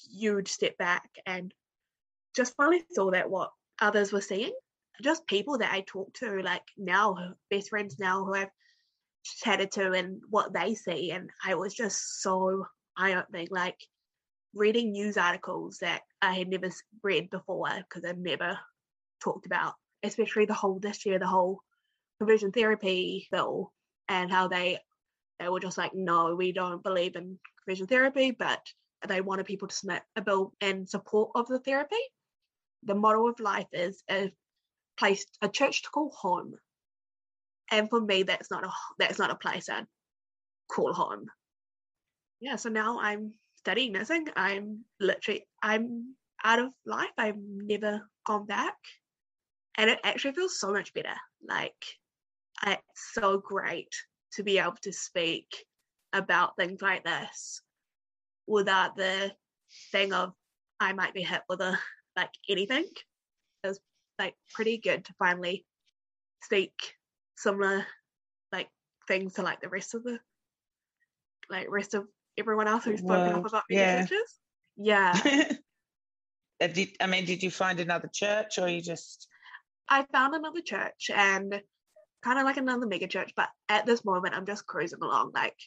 huge 0.10 0.48
step 0.48 0.78
back 0.78 1.10
and 1.26 1.54
just 2.38 2.56
finally 2.56 2.86
saw 2.94 3.12
that 3.12 3.30
what 3.30 3.52
others 3.82 4.14
were 4.14 4.22
seeing, 4.22 4.54
just 5.02 5.28
people 5.28 5.58
that 5.58 5.74
I 5.74 5.82
talk 5.82 6.14
to, 6.20 6.42
like 6.42 6.64
now, 6.78 7.36
best 7.50 7.70
friends 7.70 8.00
now 8.00 8.24
who 8.24 8.34
I've 8.34 8.48
chatted 9.24 9.72
to 9.72 9.92
and 9.92 10.22
what 10.30 10.54
they 10.54 10.76
see. 10.76 11.12
And 11.12 11.30
I 11.46 11.56
was 11.56 11.74
just 11.74 12.22
so 12.22 12.66
eye 12.98 13.16
opening, 13.16 13.48
like 13.52 13.78
reading 14.54 14.92
news 14.92 15.18
articles 15.18 15.78
that 15.82 16.02
I 16.22 16.34
had 16.34 16.50
never 16.50 16.70
read 17.04 17.30
before 17.30 17.70
because 17.78 18.08
I've 18.08 18.18
never 18.18 18.60
talked 19.24 19.46
about, 19.46 19.74
especially 20.04 20.46
the 20.46 20.54
whole 20.54 20.80
this 20.80 21.06
year, 21.06 21.20
the 21.20 21.28
whole 21.28 21.62
conversion 22.20 22.52
therapy 22.52 23.28
bill 23.32 23.72
and 24.10 24.32
how 24.32 24.48
they 24.48 24.80
they 25.40 25.50
were 25.50 25.60
just 25.60 25.78
like, 25.78 25.96
no, 25.96 26.36
we 26.36 26.52
don't 26.52 26.84
believe 26.84 27.16
in 27.16 27.40
conversion 27.64 27.88
therapy, 27.88 28.32
but 28.32 28.62
they 29.08 29.22
wanted 29.22 29.48
people 29.48 29.68
to 29.68 29.76
submit 29.76 30.04
a 30.16 30.22
bill 30.22 30.54
in 30.62 30.86
support 30.86 31.32
of 31.34 31.48
the 31.48 31.60
therapy. 31.60 31.96
The 32.84 32.94
model 32.94 33.28
of 33.28 33.40
life 33.40 33.68
is 33.74 34.04
a 34.10 34.32
place, 34.98 35.26
a 35.42 35.50
church 35.50 35.82
to 35.84 35.90
call 35.90 36.12
home, 36.16 36.54
and 37.72 37.90
for 37.90 38.02
me 38.02 38.24
that's 38.24 38.52
not 38.52 38.66
a 38.66 38.72
that's 39.00 39.18
not 39.18 39.32
a 39.32 39.36
place 39.36 39.70
I'd 39.70 39.86
call 40.70 40.94
home. 40.94 41.26
Yeah, 42.40 42.56
so 42.56 42.70
now 42.70 43.00
I'm 43.00 43.34
studying 43.56 43.94
nursing. 43.94 44.28
I'm 44.36 44.84
literally 45.00 45.46
I'm 45.62 46.16
out 46.44 46.60
of 46.60 46.74
life. 46.86 47.10
I've 47.18 47.38
never 47.38 48.02
gone 48.26 48.46
back. 48.46 48.76
And 49.78 49.90
it 49.90 50.00
actually 50.04 50.34
feels 50.34 50.60
so 50.60 50.72
much 50.72 50.94
better. 50.94 51.16
Like 51.48 51.74
it's 52.66 53.14
so 53.14 53.38
great 53.38 53.94
to 54.34 54.44
be 54.44 54.60
able 54.60 54.78
to 54.84 54.92
speak 54.92 55.48
about 56.14 56.56
things 56.58 56.82
like 56.82 57.04
this 57.04 57.62
without 58.48 58.98
the 58.98 59.32
thing 59.92 60.14
of 60.14 60.34
I 60.80 60.94
might 60.94 61.14
be 61.14 61.24
hit 61.24 61.42
with 61.48 61.62
a 61.62 61.78
like 62.16 62.32
anything. 62.50 62.86
It 63.64 63.68
was 63.68 63.80
like 64.20 64.36
pretty 64.54 64.78
good 64.78 65.06
to 65.06 65.14
finally 65.20 65.66
speak 66.44 66.74
similar 67.42 67.86
like 68.52 68.70
things 69.08 69.34
to 69.34 69.42
like 69.42 69.62
the 69.62 69.70
rest 69.70 69.94
of 69.94 70.04
the 70.04 70.20
like 71.50 71.70
rest 71.70 71.94
of 71.94 72.08
everyone 72.38 72.68
else 72.68 72.86
who's 72.86 73.00
spoken 73.00 73.28
Well, 73.28 73.38
up 73.38 73.46
about 73.46 73.64
yeah. 73.70 74.02
churches. 74.06 74.40
Yeah. 74.78 75.48
Uh, 76.62 76.68
did, 76.68 76.90
I 77.02 77.08
mean, 77.08 77.26
did 77.26 77.42
you 77.42 77.50
find 77.50 77.80
another 77.80 78.08
church 78.14 78.60
or 78.60 78.68
you 78.70 78.84
just 78.84 79.28
I 79.90 80.06
found 80.12 80.36
another 80.36 80.62
church 80.62 81.10
and 81.12 81.60
kind 82.22 82.38
of 82.38 82.46
like 82.46 82.58
another 82.58 82.86
mega 82.86 83.08
church, 83.08 83.34
but 83.36 83.50
at 83.68 83.88
this 83.88 84.06
moment 84.06 84.36
I'm 84.36 84.46
just 84.46 84.68
cruising 84.68 85.02
along. 85.02 85.32
Like 85.34 85.58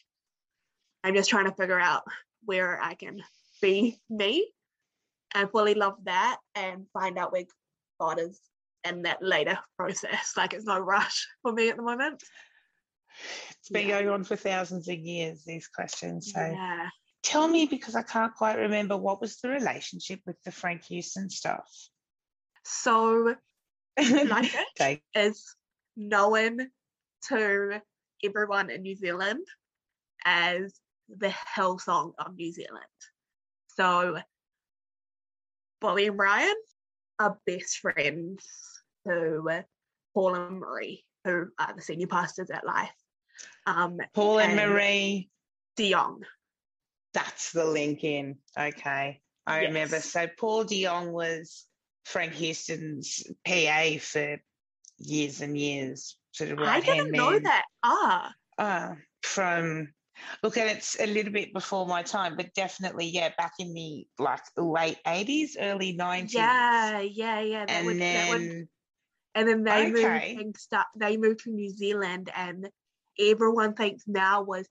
I'm 1.03 1.13
just 1.13 1.29
trying 1.29 1.45
to 1.45 1.55
figure 1.55 1.79
out 1.79 2.03
where 2.45 2.81
I 2.81 2.93
can 2.93 3.21
be 3.61 3.99
me 4.09 4.49
and 5.33 5.51
fully 5.51 5.73
love 5.73 5.97
that 6.05 6.37
and 6.55 6.85
find 6.93 7.17
out 7.17 7.33
where 7.33 7.43
God 7.99 8.19
is 8.21 8.39
in 8.85 9.03
that 9.03 9.21
later 9.21 9.57
process. 9.77 10.33
Like 10.37 10.53
it's 10.53 10.65
no 10.65 10.79
rush 10.79 11.27
for 11.41 11.51
me 11.51 11.69
at 11.69 11.77
the 11.77 11.83
moment. 11.83 12.23
it's 13.59 13.69
been 13.69 13.87
Yeah. 13.87 14.01
going 14.01 14.09
on 14.09 14.23
for 14.23 14.35
thousands 14.35 14.87
of 14.87 14.95
years, 14.97 15.43
these 15.45 15.67
questions. 15.67 16.31
So 16.33 16.39
Yeah. 16.39 16.89
tell 17.23 17.47
me 17.47 17.65
because 17.65 17.95
I 17.95 18.03
can't 18.03 18.33
quite 18.35 18.57
remember 18.57 18.97
what 18.97 19.21
was 19.21 19.37
the 19.37 19.49
relationship 19.49 20.19
with 20.25 20.41
the 20.43 20.51
Frank 20.51 20.83
Houston 20.85 21.29
stuff. 21.29 21.67
So 22.63 23.35
Like? 23.97 24.51
Okay. 24.79 25.01
is 25.15 25.55
known 25.95 26.69
to 27.29 27.81
everyone 28.23 28.69
in 28.69 28.81
New 28.81 28.95
Zealand 28.95 29.45
as 30.25 30.73
the 31.07 31.33
Hillsong 31.55 32.13
of 32.19 32.35
New 32.35 32.51
Zealand. 32.51 32.83
So 33.77 34.17
Bobby 35.79 36.07
and 36.07 36.17
Brian 36.17 36.55
are 37.19 37.37
best 37.45 37.77
friends 37.79 38.45
to 39.07 39.63
Paul 40.13 40.35
and 40.35 40.61
Maree, 40.61 41.03
who 41.23 41.47
are 41.59 41.73
the 41.75 41.81
senior 41.81 42.07
pastors 42.07 42.49
at 42.49 42.65
Life. 42.65 42.91
Um, 43.65 43.97
Paul 44.13 44.39
and 44.39 44.59
and- 44.59 44.71
Maree, 44.71 45.29
De 45.75 45.91
Jong. 45.91 46.23
that's 47.13 47.51
the 47.51 47.65
link 47.65 48.03
in. 48.03 48.37
Okay. 48.57 49.21
I 49.47 49.59
remember. 49.65 49.99
So 49.99 50.27
Paul 50.39 50.63
de 50.63 50.83
Jong 50.85 51.11
was 51.11 51.65
Frank 52.05 52.33
Houston's 52.33 53.23
PA 53.45 53.97
for 53.99 54.37
years 54.97 55.41
and 55.41 55.57
years, 55.57 56.17
sort 56.31 56.51
of 56.51 56.59
I 56.59 56.63
right 56.63 56.83
didn't 56.83 56.97
hand 56.97 57.11
know 57.11 57.31
man. 57.31 57.43
that. 57.43 57.65
Ah, 57.83 58.33
Uh, 58.57 58.95
from 59.21 59.93
look, 60.43 60.57
and 60.57 60.69
it's 60.69 60.99
a 60.99 61.05
little 61.07 61.31
bit 61.31 61.53
before 61.53 61.85
my 61.85 62.03
time, 62.03 62.35
but 62.35 62.53
definitely, 62.53 63.07
yeah, 63.07 63.29
back 63.37 63.53
in 63.59 63.73
the 63.73 64.07
like 64.19 64.41
late 64.57 64.99
eighties, 65.07 65.57
early 65.59 65.93
nineties. 65.93 66.33
yeah, 66.35 66.99
yeah, 66.99 67.39
yeah. 67.41 67.65
That 67.65 67.69
and 67.69 67.85
would, 67.85 67.97
that 67.99 68.27
would 68.27 68.41
then 68.41 68.67
and 69.35 69.47
then 69.47 69.63
they 69.63 69.87
Okay. 69.87 69.91
moved 69.91 70.41
and 70.45 70.57
start, 70.57 70.87
they 70.95 71.17
moved 71.17 71.41
to 71.41 71.51
New 71.51 71.69
Zealand 71.69 72.31
and 72.35 72.69
everyone 73.19 73.73
thinks 73.73 74.03
now 74.07 74.43
was 74.43 74.67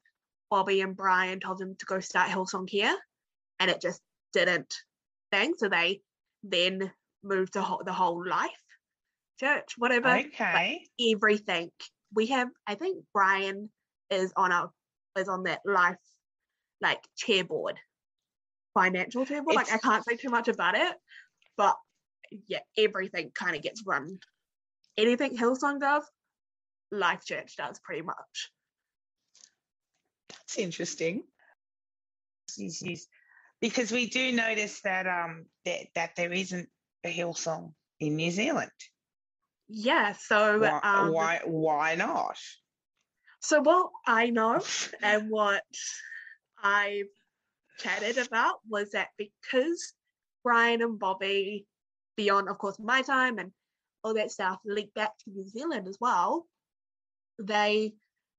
Bobby 0.50 0.80
and 0.80 0.96
Brian 0.96 1.40
told 1.40 1.58
them 1.58 1.76
to 1.78 1.86
go 1.86 2.00
start 2.00 2.30
Hillsong 2.30 2.68
here 2.68 2.96
and 3.60 3.70
it 3.70 3.80
just 3.80 4.00
didn't 4.32 4.74
thing 5.30 5.54
so 5.56 5.68
they 5.68 6.00
then 6.42 6.90
moved 7.22 7.54
to 7.54 7.78
the 7.84 7.92
whole 7.92 8.26
life 8.26 8.50
church 9.40 9.74
whatever 9.78 10.20
okay, 10.26 10.88
everything 11.00 11.70
we 12.14 12.26
have 12.26 12.48
I 12.66 12.74
think 12.74 13.04
Brian 13.12 13.70
is 14.10 14.32
on 14.36 14.52
our 14.52 14.70
is 15.16 15.28
on 15.28 15.44
that 15.44 15.60
life 15.64 15.96
like 16.80 17.02
chair 17.16 17.44
board 17.44 17.78
financial 18.74 19.24
chair 19.24 19.42
board 19.42 19.56
like 19.56 19.72
I 19.72 19.78
can't 19.78 20.04
say 20.04 20.16
too 20.16 20.30
much 20.30 20.48
about 20.48 20.76
it 20.76 20.94
but 21.56 21.76
yeah 22.48 22.60
everything 22.76 23.30
kind 23.34 23.54
of 23.54 23.62
gets 23.62 23.84
run 23.86 24.18
anything 24.96 25.36
Hillsong 25.36 25.80
does 25.80 26.04
Life 26.90 27.24
Church 27.24 27.56
does 27.56 27.78
pretty 27.80 28.02
much 28.02 28.50
that's 30.28 30.58
interesting. 30.58 31.22
Yes, 32.56 32.82
yes. 32.82 33.06
Because 33.60 33.90
we 33.90 34.08
do 34.08 34.32
notice 34.32 34.80
that 34.82 35.06
um 35.06 35.46
that, 35.64 35.86
that 35.94 36.10
there 36.16 36.32
isn't 36.32 36.68
a 37.04 37.12
Hillsong 37.12 37.72
in 38.00 38.16
New 38.16 38.30
Zealand. 38.30 38.70
yeah 39.68 40.12
so 40.12 40.58
Why, 40.58 40.80
um 40.82 41.12
why 41.12 41.40
why 41.44 41.94
not? 41.94 42.38
So 43.44 43.60
what 43.60 43.90
I 44.06 44.30
know 44.30 44.62
and 45.02 45.28
what 45.28 45.62
I've 46.62 47.12
chatted 47.78 48.16
about 48.16 48.56
was 48.66 48.92
that 48.92 49.08
because 49.18 49.92
Brian 50.42 50.80
and 50.80 50.98
Bobby, 50.98 51.66
beyond 52.16 52.48
of 52.48 52.56
course 52.56 52.78
my 52.78 53.02
time 53.02 53.38
and 53.38 53.52
all 54.02 54.14
that 54.14 54.30
stuff, 54.30 54.60
linked 54.64 54.94
back 54.94 55.10
to 55.18 55.30
New 55.30 55.46
Zealand 55.46 55.88
as 55.88 55.98
well, 56.00 56.46
they 57.38 57.92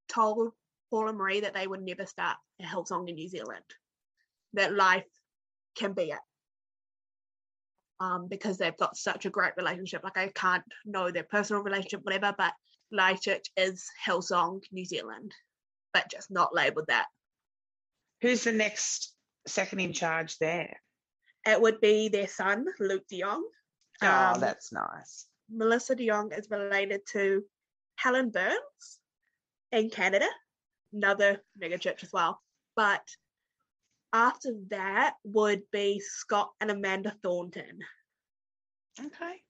told 0.09 0.53
Paul 0.89 1.09
and 1.09 1.19
Maree 1.19 1.41
that 1.41 1.53
they 1.53 1.67
would 1.67 1.83
never 1.83 2.07
start 2.07 2.37
a 2.59 2.65
Hillsong 2.65 3.07
in 3.07 3.13
New 3.13 3.29
Zealand. 3.29 3.63
That 4.53 4.73
life 4.73 5.05
can 5.77 5.93
be 5.93 6.05
it. 6.05 6.19
Um, 7.99 8.27
because 8.27 8.57
they've 8.57 8.75
got 8.75 8.97
such 8.97 9.25
a 9.25 9.29
great 9.29 9.53
relationship. 9.55 10.03
Like 10.03 10.17
I 10.17 10.29
can't 10.29 10.63
know 10.83 11.11
their 11.11 11.23
personal 11.23 11.61
relationship, 11.61 12.01
whatever, 12.03 12.33
but 12.35 12.53
Life 12.91 13.21
Church 13.21 13.45
is 13.57 13.85
Hillsong 14.07 14.61
New 14.71 14.85
Zealand, 14.85 15.33
but 15.93 16.09
just 16.09 16.31
not 16.31 16.53
labelled 16.55 16.87
that. 16.87 17.07
Who's 18.21 18.43
the 18.43 18.51
next 18.51 19.13
second 19.47 19.79
in 19.79 19.93
charge 19.93 20.37
there? 20.37 20.79
It 21.45 21.61
would 21.61 21.79
be 21.81 22.09
their 22.09 22.27
son, 22.27 22.65
Luke 22.79 23.03
De 23.09 23.21
Jong. 23.21 23.47
Oh, 24.01 24.07
Um, 24.07 24.39
that's 24.39 24.71
nice. 24.71 25.27
Melissa 25.49 25.95
De 25.95 26.07
Jong 26.07 26.31
is 26.31 26.49
related 26.49 27.01
to 27.11 27.43
Helen 27.97 28.29
Burns 28.29 28.99
in 29.71 29.89
Canada, 29.89 30.27
another 30.93 31.43
mega 31.57 31.77
church 31.77 32.03
as 32.03 32.11
well. 32.11 32.41
But 32.75 33.07
after 34.11 34.53
that 34.69 35.15
would 35.23 35.63
be 35.71 35.99
Scott 35.99 36.51
and 36.61 36.71
Amanda 36.71 37.15
Thornton. 37.21 37.79
Okay. 38.99 39.43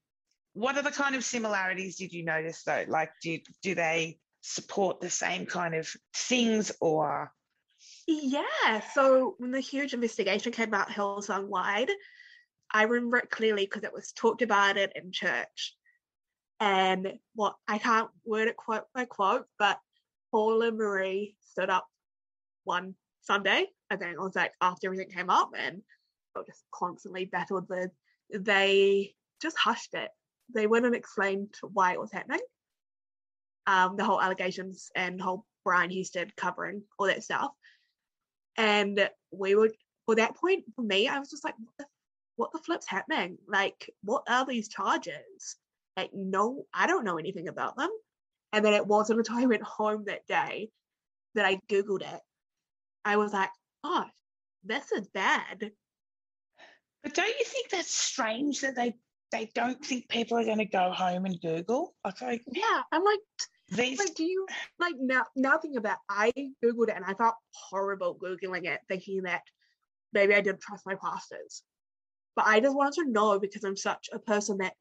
What 0.55 0.77
are 0.77 0.81
the 0.81 0.91
kind 0.91 1.15
of 1.15 1.23
similarities 1.25 1.97
did 1.97 2.13
you 2.13 2.23
notice 2.23 2.63
though? 2.63 2.85
Like, 2.87 3.11
do 3.21 3.37
do 3.61 3.75
they 3.75 4.19
support 4.41 5.01
the 5.01 5.09
same 5.09 5.45
kind 5.45 5.75
of 5.75 5.87
things, 6.15 6.71
or 6.79 7.31
Yeah, 8.07 8.79
so 8.93 9.35
when 9.37 9.51
the 9.51 9.59
huge 9.59 9.93
investigation 9.93 10.51
came 10.53 10.73
out 10.73 10.89
Hillsong 10.89 11.47
wide, 11.47 11.91
I 12.71 12.83
remember 12.83 13.17
it 13.17 13.29
clearly 13.29 13.65
because 13.65 13.83
it 13.83 13.93
was 13.93 14.13
talked 14.13 14.41
about 14.41 14.77
it 14.77 14.93
in 14.95 15.11
church. 15.11 15.75
And 16.61 17.19
what 17.33 17.55
I 17.67 17.77
can't 17.77 18.09
word 18.25 18.47
it 18.47 18.55
quote 18.55 18.85
by 18.93 19.03
quote, 19.05 19.45
but 19.59 19.77
Paul 20.31 20.61
and 20.61 20.79
Maree 20.79 21.35
stood 21.41 21.69
up 21.69 21.85
one 22.63 22.95
Sunday, 23.23 23.65
I 23.89 23.97
think 23.97 24.13
it 24.13 24.21
was 24.21 24.35
like 24.35 24.53
after 24.61 24.87
everything 24.87 25.09
came 25.09 25.29
up 25.29 25.51
and 25.57 25.81
just 26.45 26.63
constantly 26.73 27.25
battled 27.25 27.67
with 27.69 27.91
they 28.29 29.15
just 29.41 29.57
hushed 29.57 29.93
it. 29.93 30.11
They 30.53 30.67
wouldn't 30.67 30.95
explain 30.95 31.49
why 31.61 31.93
it 31.93 31.99
was 31.99 32.11
happening. 32.11 32.41
Um, 33.67 33.97
the 33.97 34.03
whole 34.03 34.21
allegations 34.21 34.91
and 34.95 35.19
whole 35.19 35.45
Brian 35.63 35.89
Houston 35.89 36.31
covering 36.37 36.83
all 36.99 37.07
that 37.07 37.23
stuff. 37.23 37.51
And 38.57 39.09
we 39.31 39.55
would, 39.55 39.73
for 40.05 40.15
that 40.15 40.35
point, 40.35 40.63
for 40.75 40.83
me, 40.83 41.07
I 41.07 41.19
was 41.19 41.29
just 41.29 41.43
like, 41.43 41.55
what 41.57 41.73
the, 41.79 41.85
what 42.35 42.51
the 42.51 42.59
flip's 42.59 42.87
happening? 42.87 43.37
Like, 43.47 43.89
what 44.03 44.23
are 44.29 44.45
these 44.45 44.69
charges? 44.69 45.57
Like, 45.97 46.11
no, 46.13 46.65
I 46.73 46.87
don't 46.87 47.05
know 47.05 47.17
anything 47.17 47.47
about 47.47 47.75
them. 47.75 47.89
And 48.53 48.63
then 48.63 48.73
it 48.73 48.85
wasn't 48.85 49.19
until 49.19 49.37
I 49.37 49.45
went 49.45 49.63
home 49.63 50.05
that 50.05 50.27
day 50.27 50.69
that 51.33 51.45
I 51.45 51.59
Googled 51.69 52.01
it. 52.01 52.21
I 53.03 53.17
was 53.17 53.33
like, 53.33 53.49
oh, 53.83 54.05
this 54.63 54.91
is 54.91 55.07
bad. 55.07 55.71
but 57.03 57.13
don't 57.13 57.27
you 57.27 57.45
think 57.45 57.69
that's 57.69 57.93
strange 57.93 58.61
that 58.61 58.75
they 58.75 58.95
they 59.35 59.51
don't 59.53 59.83
think 59.83 60.07
people 60.07 60.37
are 60.37 60.45
going 60.45 60.59
to 60.59 60.65
go 60.65 60.91
home 60.91 61.25
and 61.25 61.39
Google? 61.41 61.93
Like, 62.21 62.43
Yeah, 62.51 62.81
I'm 62.91 63.03
like, 63.03 63.19
these 63.69 63.99
like, 63.99 64.15
do 64.15 64.23
you 64.23 64.45
like 64.79 64.95
now? 64.99 65.25
Now 65.35 65.57
thinking 65.57 65.77
about, 65.77 65.97
I 66.09 66.31
googled 66.63 66.89
it 66.89 66.95
and 66.95 67.05
I 67.05 67.13
felt 67.13 67.35
horrible 67.51 68.15
googling 68.15 68.65
it, 68.65 68.79
thinking 68.87 69.23
that 69.23 69.41
maybe 70.13 70.33
I 70.33 70.41
didn't 70.41 70.61
trust 70.61 70.85
my 70.85 70.95
pastors. 70.95 71.63
But 72.35 72.47
I 72.47 72.59
just 72.59 72.75
wanted 72.75 73.03
to 73.03 73.11
know 73.11 73.39
because 73.39 73.63
I'm 73.63 73.77
such 73.77 74.09
a 74.13 74.19
person 74.19 74.59
that 74.59 74.73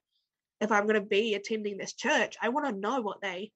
if 0.60 0.70
I'm 0.70 0.84
going 0.84 1.00
to 1.00 1.00
be 1.00 1.34
attending 1.34 1.76
this 1.76 1.94
church, 1.94 2.36
I 2.40 2.48
want 2.50 2.66
to 2.66 2.80
know 2.80 3.00
what 3.00 3.20
they 3.20 3.52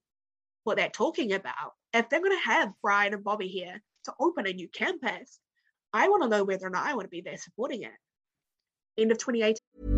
what 0.65 0.77
they're 0.77 0.91
talking 0.91 1.33
about. 1.33 1.73
If 1.95 2.09
they're 2.09 2.21
going 2.21 2.37
to 2.37 2.49
have 2.49 2.73
Brian 2.83 3.15
and 3.15 3.25
Bobby 3.25 3.49
here 3.49 3.81
to 4.05 4.13
open 4.21 4.47
a 4.47 4.53
new 4.53 4.69
campus, 4.69 5.39
I 5.93 6.09
want 6.09 6.23
to 6.25 6.29
know 6.29 6.45
whether 6.45 6.67
or 6.67 6.71
not 6.71 6.87
I 6.87 6.95
want 6.95 7.07
to 7.07 7.11
be 7.11 7.23
there 7.23 7.39
supporting 7.39 7.85
it. 7.85 7.93
End 8.99 9.11
of 9.11 9.19
2018. 9.19 9.98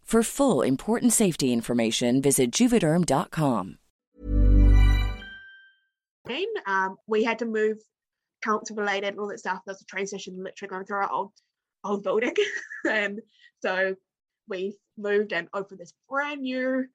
For 0.11 0.23
full 0.23 0.61
important 0.61 1.13
safety 1.13 1.53
information, 1.53 2.21
visit 2.21 2.51
juvederm.com. 2.51 3.77
Um, 6.67 6.97
we 7.07 7.23
had 7.23 7.39
to 7.39 7.45
move 7.45 7.77
council 8.43 8.75
related 8.75 9.07
and 9.07 9.19
all 9.19 9.29
that 9.29 9.39
stuff. 9.39 9.61
There's 9.65 9.81
a 9.81 9.85
train 9.85 10.05
station 10.05 10.43
literally 10.43 10.67
going 10.67 10.85
through 10.85 10.97
our 10.97 11.09
old 11.09 11.31
old 11.85 12.03
building. 12.03 12.33
and 12.89 13.21
so 13.61 13.95
we 14.49 14.75
moved 14.97 15.31
and 15.31 15.47
opened 15.53 15.79
this 15.79 15.93
brand 16.09 16.41
new 16.41 16.87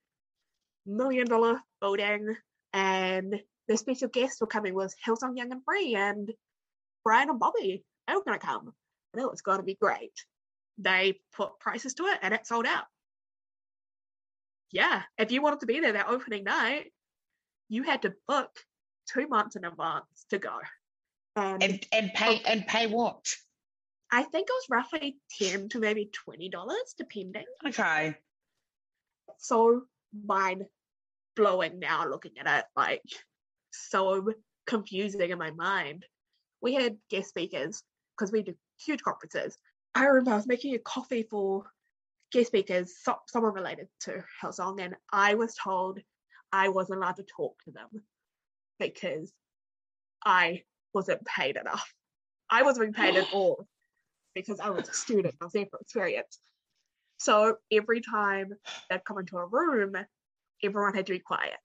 million 0.84 1.26
dollar 1.26 1.58
building 1.80 2.36
and 2.74 3.40
the 3.66 3.78
special 3.78 4.08
guests 4.08 4.42
were 4.42 4.46
coming 4.46 4.74
was 4.74 4.94
Hillsong 5.08 5.38
Young 5.38 5.52
and 5.52 5.64
Free 5.64 5.94
and 5.94 6.30
Brian 7.02 7.30
and 7.30 7.40
Bobby. 7.40 7.82
They 8.06 8.14
were 8.14 8.24
gonna 8.26 8.38
come. 8.38 8.74
And 9.14 9.22
it 9.22 9.30
was 9.30 9.40
gonna 9.40 9.62
be 9.62 9.78
great. 9.80 10.12
They 10.76 11.18
put 11.34 11.58
prices 11.60 11.94
to 11.94 12.02
it 12.08 12.18
and 12.20 12.34
it 12.34 12.46
sold 12.46 12.66
out 12.66 12.84
yeah, 14.70 15.02
if 15.18 15.30
you 15.32 15.42
wanted 15.42 15.60
to 15.60 15.66
be 15.66 15.80
there 15.80 15.92
that 15.92 16.08
opening 16.08 16.44
night, 16.44 16.92
you 17.68 17.82
had 17.82 18.02
to 18.02 18.14
book 18.28 18.50
two 19.12 19.28
months 19.28 19.56
in 19.56 19.64
advance 19.64 20.26
to 20.30 20.38
go. 20.38 20.58
And 21.36 21.62
and, 21.62 21.86
and 21.92 22.12
pay 22.14 22.40
and 22.46 22.66
pay 22.66 22.86
what? 22.86 23.24
I 24.10 24.22
think 24.22 24.48
it 24.48 24.52
was 24.52 24.66
roughly 24.70 25.18
ten 25.38 25.68
to 25.70 25.78
maybe 25.78 26.10
twenty 26.12 26.48
dollars, 26.48 26.94
depending. 26.96 27.44
Okay. 27.66 28.16
So 29.38 29.82
mind 30.24 30.64
blowing 31.34 31.78
now 31.78 32.08
looking 32.08 32.32
at 32.38 32.60
it, 32.60 32.64
like 32.76 33.02
so 33.70 34.32
confusing 34.66 35.30
in 35.30 35.38
my 35.38 35.50
mind. 35.50 36.04
We 36.62 36.74
had 36.74 36.96
guest 37.10 37.28
speakers 37.28 37.82
because 38.16 38.32
we 38.32 38.42
do 38.42 38.54
huge 38.84 39.02
conferences. 39.02 39.56
I 39.94 40.06
remember 40.06 40.32
I 40.32 40.36
was 40.36 40.46
making 40.46 40.74
a 40.74 40.78
coffee 40.78 41.26
for 41.28 41.64
guest 42.32 42.48
speakers, 42.48 42.94
so, 43.02 43.16
someone 43.28 43.54
related 43.54 43.88
to 44.00 44.24
Hillsong, 44.42 44.80
and 44.80 44.94
I 45.12 45.34
was 45.34 45.54
told 45.54 46.00
I 46.52 46.68
wasn't 46.68 46.98
allowed 46.98 47.16
to 47.16 47.24
talk 47.24 47.56
to 47.64 47.70
them 47.70 47.88
because 48.78 49.32
I 50.24 50.62
wasn't 50.92 51.24
paid 51.24 51.56
enough. 51.56 51.92
I 52.50 52.62
wasn't 52.62 52.94
being 52.94 53.12
paid 53.12 53.18
at 53.18 53.28
all 53.32 53.66
because 54.34 54.60
I 54.60 54.70
was 54.70 54.88
a 54.88 54.92
student. 54.92 55.34
I 55.40 55.44
was 55.44 55.52
there 55.52 55.66
for 55.70 55.78
experience. 55.80 56.38
So 57.18 57.56
every 57.72 58.00
time 58.00 58.52
they'd 58.90 59.04
come 59.04 59.18
into 59.18 59.38
a 59.38 59.46
room, 59.46 59.96
everyone 60.62 60.94
had 60.94 61.06
to 61.06 61.12
be 61.12 61.18
quiet. 61.18 61.56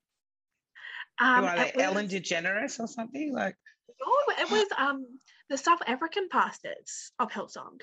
Um, 1.19 1.43
like 1.43 1.75
was, 1.75 1.83
Ellen 1.83 2.07
DeGeneres 2.07 2.79
or 2.79 2.87
something 2.87 3.33
like. 3.33 3.55
No, 3.99 4.43
it 4.43 4.49
was 4.49 4.67
um 4.77 5.05
the 5.49 5.57
South 5.57 5.81
African 5.85 6.29
pastors 6.29 7.11
of 7.19 7.31
Hillsong. 7.31 7.81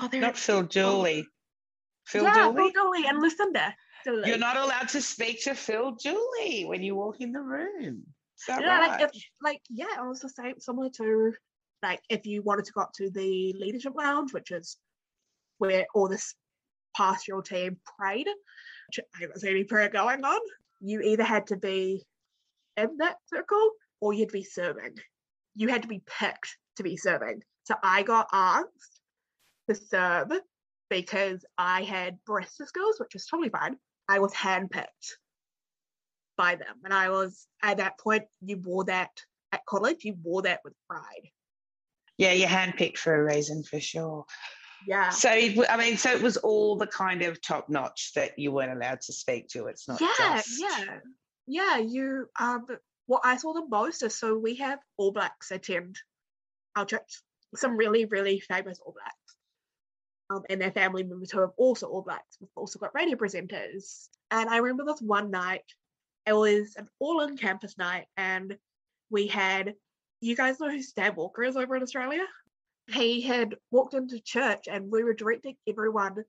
Oh, 0.00 0.08
not 0.14 0.36
Phil 0.36 0.62
Dooley. 0.62 1.26
Phil 2.06 2.24
yeah, 2.24 2.50
Dooley? 2.50 2.70
Phil 2.72 2.82
Dooley 2.82 3.06
and 3.06 3.20
Lucinda. 3.20 3.74
Dooley. 4.04 4.28
You're 4.28 4.38
not 4.38 4.56
allowed 4.56 4.88
to 4.90 5.00
speak 5.00 5.42
to 5.44 5.54
Phil 5.54 5.92
Dooley 5.92 6.64
when 6.64 6.82
you 6.82 6.94
walk 6.96 7.20
in 7.20 7.32
the 7.32 7.40
room. 7.40 8.02
yeah, 8.48 8.56
right? 8.56 8.90
like, 8.90 9.00
if, 9.00 9.22
like 9.42 9.60
yeah, 9.70 9.86
it 9.98 10.08
was 10.08 10.20
the 10.20 10.28
same, 10.28 10.58
similar 10.58 10.90
to 10.96 11.32
like 11.82 12.00
if 12.08 12.26
you 12.26 12.42
wanted 12.42 12.64
to 12.64 12.72
go 12.72 12.82
up 12.82 12.92
to 12.94 13.10
the 13.10 13.54
leadership 13.58 13.92
lounge, 13.96 14.32
which 14.32 14.50
is 14.50 14.76
where 15.58 15.86
all 15.94 16.08
this 16.08 16.34
pastoral 16.96 17.42
team 17.42 17.78
prayed, 17.98 18.26
which 18.26 19.04
I 19.14 19.20
haven't 19.20 19.40
seen 19.40 19.50
any 19.50 19.64
prayer 19.64 19.88
going 19.88 20.24
on. 20.24 20.40
You 20.80 21.00
either 21.00 21.24
had 21.24 21.46
to 21.48 21.56
be 21.56 22.04
in 22.76 22.96
that 22.98 23.16
circle 23.26 23.70
or 24.00 24.12
you'd 24.12 24.32
be 24.32 24.44
serving. 24.44 24.98
You 25.54 25.68
had 25.68 25.82
to 25.82 25.88
be 25.88 26.02
picked 26.18 26.56
to 26.76 26.82
be 26.82 26.96
serving. 26.96 27.42
So 27.64 27.74
I 27.82 28.02
got 28.02 28.26
asked 28.32 29.00
to 29.68 29.74
serve 29.76 30.32
because 30.92 31.42
I 31.56 31.84
had 31.84 32.18
barista 32.28 32.66
skills, 32.66 32.96
which 32.98 33.14
is 33.14 33.24
totally 33.24 33.48
fine. 33.48 33.76
I 34.10 34.18
was 34.18 34.34
handpicked 34.34 35.16
by 36.36 36.56
them. 36.56 36.76
And 36.84 36.92
I 36.92 37.08
was, 37.08 37.46
at 37.62 37.78
that 37.78 37.98
point, 37.98 38.24
you 38.42 38.58
wore 38.58 38.84
that 38.84 39.08
at 39.52 39.64
college, 39.64 40.04
you 40.04 40.16
wore 40.22 40.42
that 40.42 40.60
with 40.64 40.74
pride. 40.90 41.30
Yeah, 42.18 42.32
you're 42.32 42.46
handpicked 42.46 42.98
for 42.98 43.14
a 43.14 43.24
reason 43.24 43.62
for 43.62 43.80
sure. 43.80 44.26
Yeah. 44.86 45.08
So, 45.08 45.30
I 45.30 45.76
mean, 45.78 45.96
so 45.96 46.10
it 46.10 46.20
was 46.20 46.36
all 46.36 46.76
the 46.76 46.86
kind 46.86 47.22
of 47.22 47.40
top 47.40 47.70
notch 47.70 48.12
that 48.14 48.38
you 48.38 48.52
weren't 48.52 48.72
allowed 48.72 49.00
to 49.02 49.14
speak 49.14 49.48
to. 49.48 49.68
It's 49.68 49.88
not 49.88 49.98
yeah, 49.98 50.36
just... 50.36 50.60
Yeah, 50.60 50.98
yeah. 51.46 51.78
You, 51.78 52.26
um, 52.38 52.66
what 53.06 53.22
I 53.24 53.38
saw 53.38 53.54
the 53.54 53.66
most 53.66 54.02
is 54.02 54.18
so 54.18 54.36
we 54.36 54.56
have 54.56 54.78
All 54.98 55.10
Blacks 55.10 55.50
attend 55.52 55.96
our 56.76 56.84
church, 56.84 57.22
some 57.54 57.78
really, 57.78 58.04
really 58.04 58.40
famous 58.40 58.78
All 58.84 58.92
Blacks 58.92 59.21
um, 60.32 60.42
and 60.48 60.60
their 60.60 60.72
family 60.72 61.02
members 61.02 61.30
who 61.30 61.40
are 61.40 61.52
also 61.56 61.86
All 61.86 62.02
Blacks. 62.02 62.36
We've 62.40 62.48
also 62.56 62.78
got 62.78 62.94
radio 62.94 63.16
presenters. 63.16 64.08
And 64.30 64.48
I 64.48 64.58
remember 64.58 64.84
this 64.84 65.02
one 65.02 65.30
night, 65.30 65.64
it 66.26 66.32
was 66.32 66.74
an 66.76 66.88
all 66.98 67.20
in 67.22 67.36
campus 67.36 67.76
night, 67.76 68.06
and 68.16 68.56
we 69.10 69.26
had, 69.26 69.74
you 70.20 70.36
guys 70.36 70.60
know 70.60 70.70
who 70.70 70.82
Stan 70.82 71.14
Walker 71.14 71.42
is 71.42 71.56
over 71.56 71.76
in 71.76 71.82
Australia? 71.82 72.24
He 72.88 73.20
had 73.20 73.56
walked 73.70 73.94
into 73.94 74.20
church 74.20 74.64
and 74.70 74.90
we 74.90 75.04
were 75.04 75.14
directing 75.14 75.56
everyone 75.68 76.24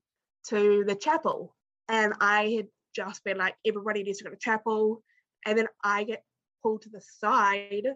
to 0.48 0.84
the 0.86 0.94
chapel. 0.94 1.54
And 1.88 2.14
I 2.20 2.50
had 2.56 2.66
just 2.94 3.24
been 3.24 3.38
like, 3.38 3.56
everybody 3.66 4.02
needs 4.02 4.18
to 4.18 4.24
go 4.24 4.30
to 4.30 4.36
chapel. 4.36 5.02
And 5.46 5.58
then 5.58 5.66
I 5.82 6.04
get 6.04 6.22
pulled 6.62 6.82
to 6.82 6.90
the 6.90 7.02
side 7.20 7.86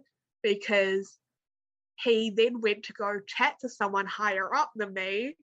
because 0.42 1.18
he 2.02 2.30
then 2.30 2.60
went 2.60 2.84
to 2.84 2.92
go 2.92 3.20
chat 3.26 3.56
to 3.60 3.68
someone 3.68 4.06
higher 4.06 4.52
up 4.54 4.72
than 4.74 4.92
me 4.92 5.36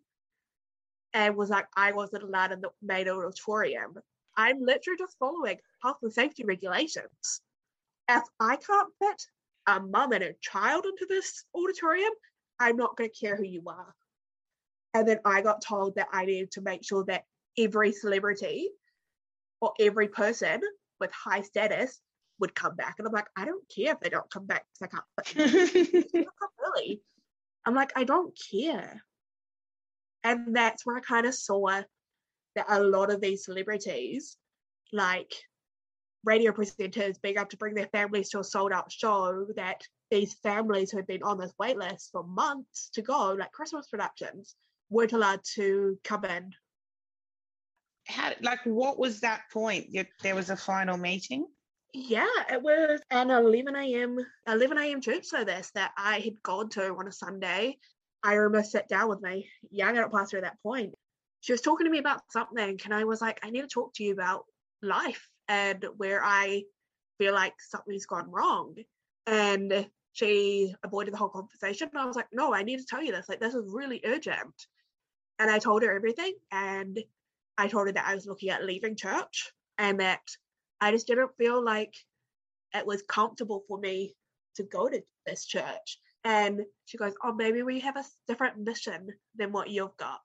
and 1.15 1.38
was 1.38 1.49
like, 1.49 1.65
I 1.75 1.93
wasn't 1.93 2.23
allowed 2.23 2.51
in 2.51 2.60
the 2.60 2.69
main 2.84 3.08
auditorium. 3.08 3.95
I'm 4.38 4.60
literally 4.60 4.97
just 4.99 5.17
following 5.17 5.58
health 5.82 5.97
and 6.04 6.12
safety 6.12 6.43
regulations. 6.43 7.41
If 8.10 8.23
I 8.39 8.58
can't 8.58 8.93
fit 8.99 9.23
a 9.65 9.80
mum 9.80 10.12
and 10.12 10.25
a 10.25 10.36
child 10.41 10.86
into 10.86 11.08
this 11.08 11.45
auditorium, 11.56 12.12
I'm 12.60 12.75
not 12.75 12.97
going 12.97 13.10
to 13.10 13.15
care 13.17 13.38
who 13.38 13.45
you 13.45 13.63
are. 13.65 13.95
And 14.93 15.08
then 15.08 15.19
I 15.23 15.41
got 15.41 15.62
told 15.62 15.95
that 15.95 16.10
I 16.12 16.25
needed 16.25 16.51
to 16.51 16.62
make 16.62 16.86
sure 16.86 17.06
that 17.06 17.23
every 17.58 17.93
celebrity 17.93 18.69
or 19.62 19.73
every 19.80 20.10
person 20.10 20.60
with 20.99 21.12
high 21.13 21.41
status 21.41 21.99
would 22.39 22.54
come 22.54 22.75
back. 22.75 22.95
And 22.97 23.08
I'm 23.08 23.13
like, 23.13 23.30
I 23.38 23.45
don't 23.45 23.63
care 23.73 23.93
if 23.93 24.01
they 24.01 24.10
don't 24.10 24.30
come 24.30 24.45
back 24.45 24.65
because 24.80 25.01
I 25.25 25.32
can't 25.32 25.49
fit. 26.12 26.12
really. 26.62 27.01
I'm 27.65 27.73
like, 27.73 27.93
I 27.95 28.04
don't 28.04 28.38
care. 28.51 29.01
And 30.26 30.56
that's 30.56 30.88
where 30.88 30.98
I 30.98 31.02
kind 31.02 31.28
of 31.28 31.36
saw 31.36 31.82
that 32.56 32.66
a 32.68 32.82
lot 32.82 33.12
of 33.12 33.22
these 33.22 33.46
celebrities, 33.46 34.38
like 34.92 35.32
radio 36.24 36.52
presenters 36.52 37.22
being 37.22 37.38
able 37.38 37.46
to 37.46 37.58
bring 37.58 37.76
their 37.76 37.90
families 37.90 38.30
to 38.30 38.40
a 38.40 38.44
sold 38.44 38.72
out 38.72 38.92
show, 38.92 39.46
that 39.56 39.84
these 40.10 40.34
families 40.34 40.90
who 40.90 40.98
had 40.98 41.06
been 41.06 41.22
on 41.22 41.38
this 41.38 41.54
wait 41.60 41.78
list 41.78 42.10
for 42.12 42.24
months 42.24 42.90
to 42.96 43.04
go, 43.04 43.34
like 43.34 43.52
Christmas 43.52 43.88
productions, 43.88 44.56
weren't 44.90 45.14
allowed 45.14 45.42
to 45.54 46.00
come 46.04 46.26
in. 46.26 46.52
How, 48.08 48.32
like, 48.42 48.62
what 48.64 48.98
was 48.98 49.20
that 49.20 49.42
point? 49.54 49.96
There 50.24 50.36
was 50.36 50.50
a 50.50 50.58
final 50.58 50.98
meeting? 50.98 51.46
Yeah, 51.94 52.26
it 52.52 52.64
was 52.64 53.00
an 53.12 53.30
11 53.30 53.76
a.m. 53.76 54.18
11 54.48 54.78
a.m. 54.80 55.02
church 55.02 55.26
service 55.26 55.70
that 55.76 55.92
I 55.96 56.18
had 56.20 56.42
gone 56.42 56.70
to 56.70 56.96
on 56.96 57.08
a 57.08 57.12
Sunday. 57.12 57.78
I 58.26 58.34
remember 58.34 58.64
sat 58.64 58.90
down 58.90 59.08
with 59.08 59.22
my 59.22 59.44
young 59.70 59.96
adult 59.96 60.12
pastor 60.12 60.38
at 60.38 60.44
that 60.44 60.62
point. 60.64 60.96
She 61.42 61.54
was 61.54 61.62
talking 61.62 61.86
to 61.86 61.92
me 61.92 62.00
about 62.00 62.22
something, 62.32 62.80
and 62.84 62.94
I 62.94 63.04
was 63.04 63.22
like, 63.22 63.40
I 63.44 63.52
need 63.52 63.62
to 63.62 63.68
talk 63.68 63.94
to 63.94 64.04
you 64.04 64.14
about 64.14 64.46
life 64.82 65.30
and 65.48 65.86
where 65.98 66.24
I 66.24 66.64
feel 67.20 67.36
like 67.36 67.54
something's 67.60 68.08
gone 68.08 68.32
wrong. 68.32 68.78
And 69.28 69.88
she 70.14 70.74
avoided 70.84 71.14
the 71.14 71.18
whole 71.18 71.30
conversation. 71.30 71.90
And 71.94 72.02
I 72.02 72.06
was 72.06 72.16
like, 72.16 72.30
no, 72.34 72.52
I 72.52 72.64
need 72.64 72.80
to 72.80 72.86
tell 72.86 73.04
you 73.04 73.12
this. 73.12 73.30
Like, 73.30 73.40
this 73.40 73.54
is 73.54 73.66
really 73.68 74.02
urgent. 74.04 74.68
And 75.38 75.52
I 75.52 75.60
told 75.60 75.84
her 75.84 75.96
everything. 75.96 76.34
And 76.52 76.98
I 77.60 77.68
told 77.68 77.88
her 77.88 77.94
that 77.94 78.08
I 78.08 78.16
was 78.16 78.26
looking 78.26 78.50
at 78.50 78.66
leaving 78.66 78.96
church 78.96 79.52
and 79.78 80.00
that 80.00 80.22
I 80.82 80.92
just 80.92 81.06
didn't 81.06 81.38
feel 81.38 81.64
like 81.64 81.94
it 82.74 82.88
was 82.88 83.04
comfortable 83.04 83.64
for 83.68 83.78
me 83.78 84.16
to 84.56 84.64
go 84.64 84.90
to 84.90 85.04
this 85.28 85.46
church. 85.46 86.00
And 86.26 86.62
she 86.86 86.98
goes, 86.98 87.14
Oh, 87.24 87.34
maybe 87.34 87.62
we 87.62 87.80
have 87.82 87.96
a 87.96 88.04
different 88.28 88.58
mission 88.58 89.10
than 89.36 89.52
what 89.52 89.70
you've 89.70 89.96
got. 89.96 90.20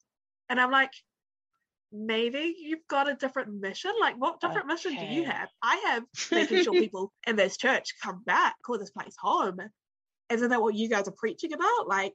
And 0.49 0.59
I'm 0.59 0.73
like, 0.73 0.93
Maybe 1.93 2.55
you've 2.59 2.87
got 2.89 3.11
a 3.11 3.15
different 3.15 3.61
mission. 3.61 3.93
Like, 4.01 4.15
what 4.17 4.41
different 4.41 4.71
okay. 4.71 4.75
mission 4.75 4.97
do 4.97 5.05
you 5.07 5.25
have? 5.25 5.49
I 5.63 5.77
have 5.89 6.05
making 6.33 6.63
sure 6.63 6.73
people 6.73 7.13
in 7.27 7.37
this 7.37 7.57
church 7.57 7.95
come 8.03 8.23
back, 8.25 8.55
call 8.65 8.79
this 8.79 8.93
place 8.93 9.17
home. 9.21 9.59
Isn't 10.31 10.51
that 10.51 10.63
what 10.63 10.77
you 10.77 10.89
guys 10.89 11.09
are 11.09 11.13
preaching 11.13 11.53
about? 11.53 11.89
Like, 11.89 12.15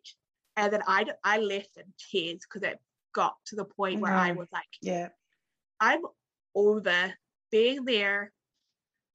and 0.55 0.71
then 0.71 0.81
I, 0.87 1.05
I 1.23 1.39
left 1.39 1.75
in 1.75 1.83
tears 2.09 2.39
because 2.41 2.67
it 2.67 2.79
got 3.13 3.35
to 3.47 3.57
the 3.57 3.65
point 3.65 3.99
where 3.99 4.13
I 4.13 4.31
was 4.31 4.47
like, 4.53 4.63
Yeah, 4.81 5.09
I'm 5.79 6.01
over 6.55 7.13
being 7.51 7.83
there 7.83 8.31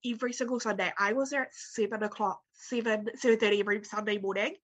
every 0.04 0.32
single 0.32 0.60
Sunday. 0.60 0.92
I 0.98 1.12
was 1.12 1.30
there 1.30 1.42
at 1.42 1.54
seven 1.54 2.02
o'clock, 2.02 2.40
seven, 2.52 3.08
seven 3.16 3.38
thirty 3.38 3.60
every 3.60 3.84
Sunday 3.84 4.18
morning. 4.18 4.54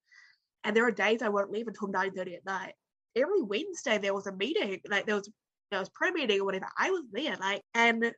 And 0.65 0.77
there 0.77 0.87
are 0.87 0.91
days 0.91 1.23
I 1.23 1.29
won't 1.29 1.53
leave 1.53 1.69
until 1.69 1.89
nine 1.89 2.13
thirty 2.13 2.35
at 2.35 2.45
night. 2.45 2.75
Every 3.15 3.43
Wednesday 3.43 3.99
there 3.99 4.15
was 4.15 4.27
a 4.27 4.33
meeting, 4.33 4.81
like 4.89 5.07
there 5.07 5.17
was 5.17 5.31
there 5.71 5.81
was 5.81 5.89
prayer 5.91 6.13
meeting 6.13 6.41
or 6.41 6.45
whatever. 6.45 6.67
I 6.79 6.91
was 6.91 7.05
there, 7.13 7.37
like 7.41 7.63
and 7.75 8.13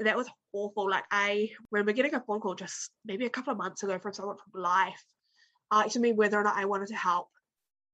that 0.00 0.16
was 0.16 0.28
awful. 0.52 0.90
Like 0.90 1.04
I 1.10 1.50
remember 1.70 1.92
getting 1.92 2.14
a 2.14 2.20
phone 2.20 2.40
call 2.40 2.54
just 2.54 2.90
maybe 3.04 3.26
a 3.26 3.30
couple 3.30 3.52
of 3.52 3.58
months 3.58 3.82
ago 3.82 3.98
from 3.98 4.12
someone 4.12 4.36
from 4.36 4.60
Life 4.60 5.04
asking 5.70 6.02
me 6.02 6.12
whether 6.12 6.38
or 6.38 6.44
not 6.44 6.56
I 6.56 6.64
wanted 6.64 6.88
to 6.88 6.96
help 6.96 7.28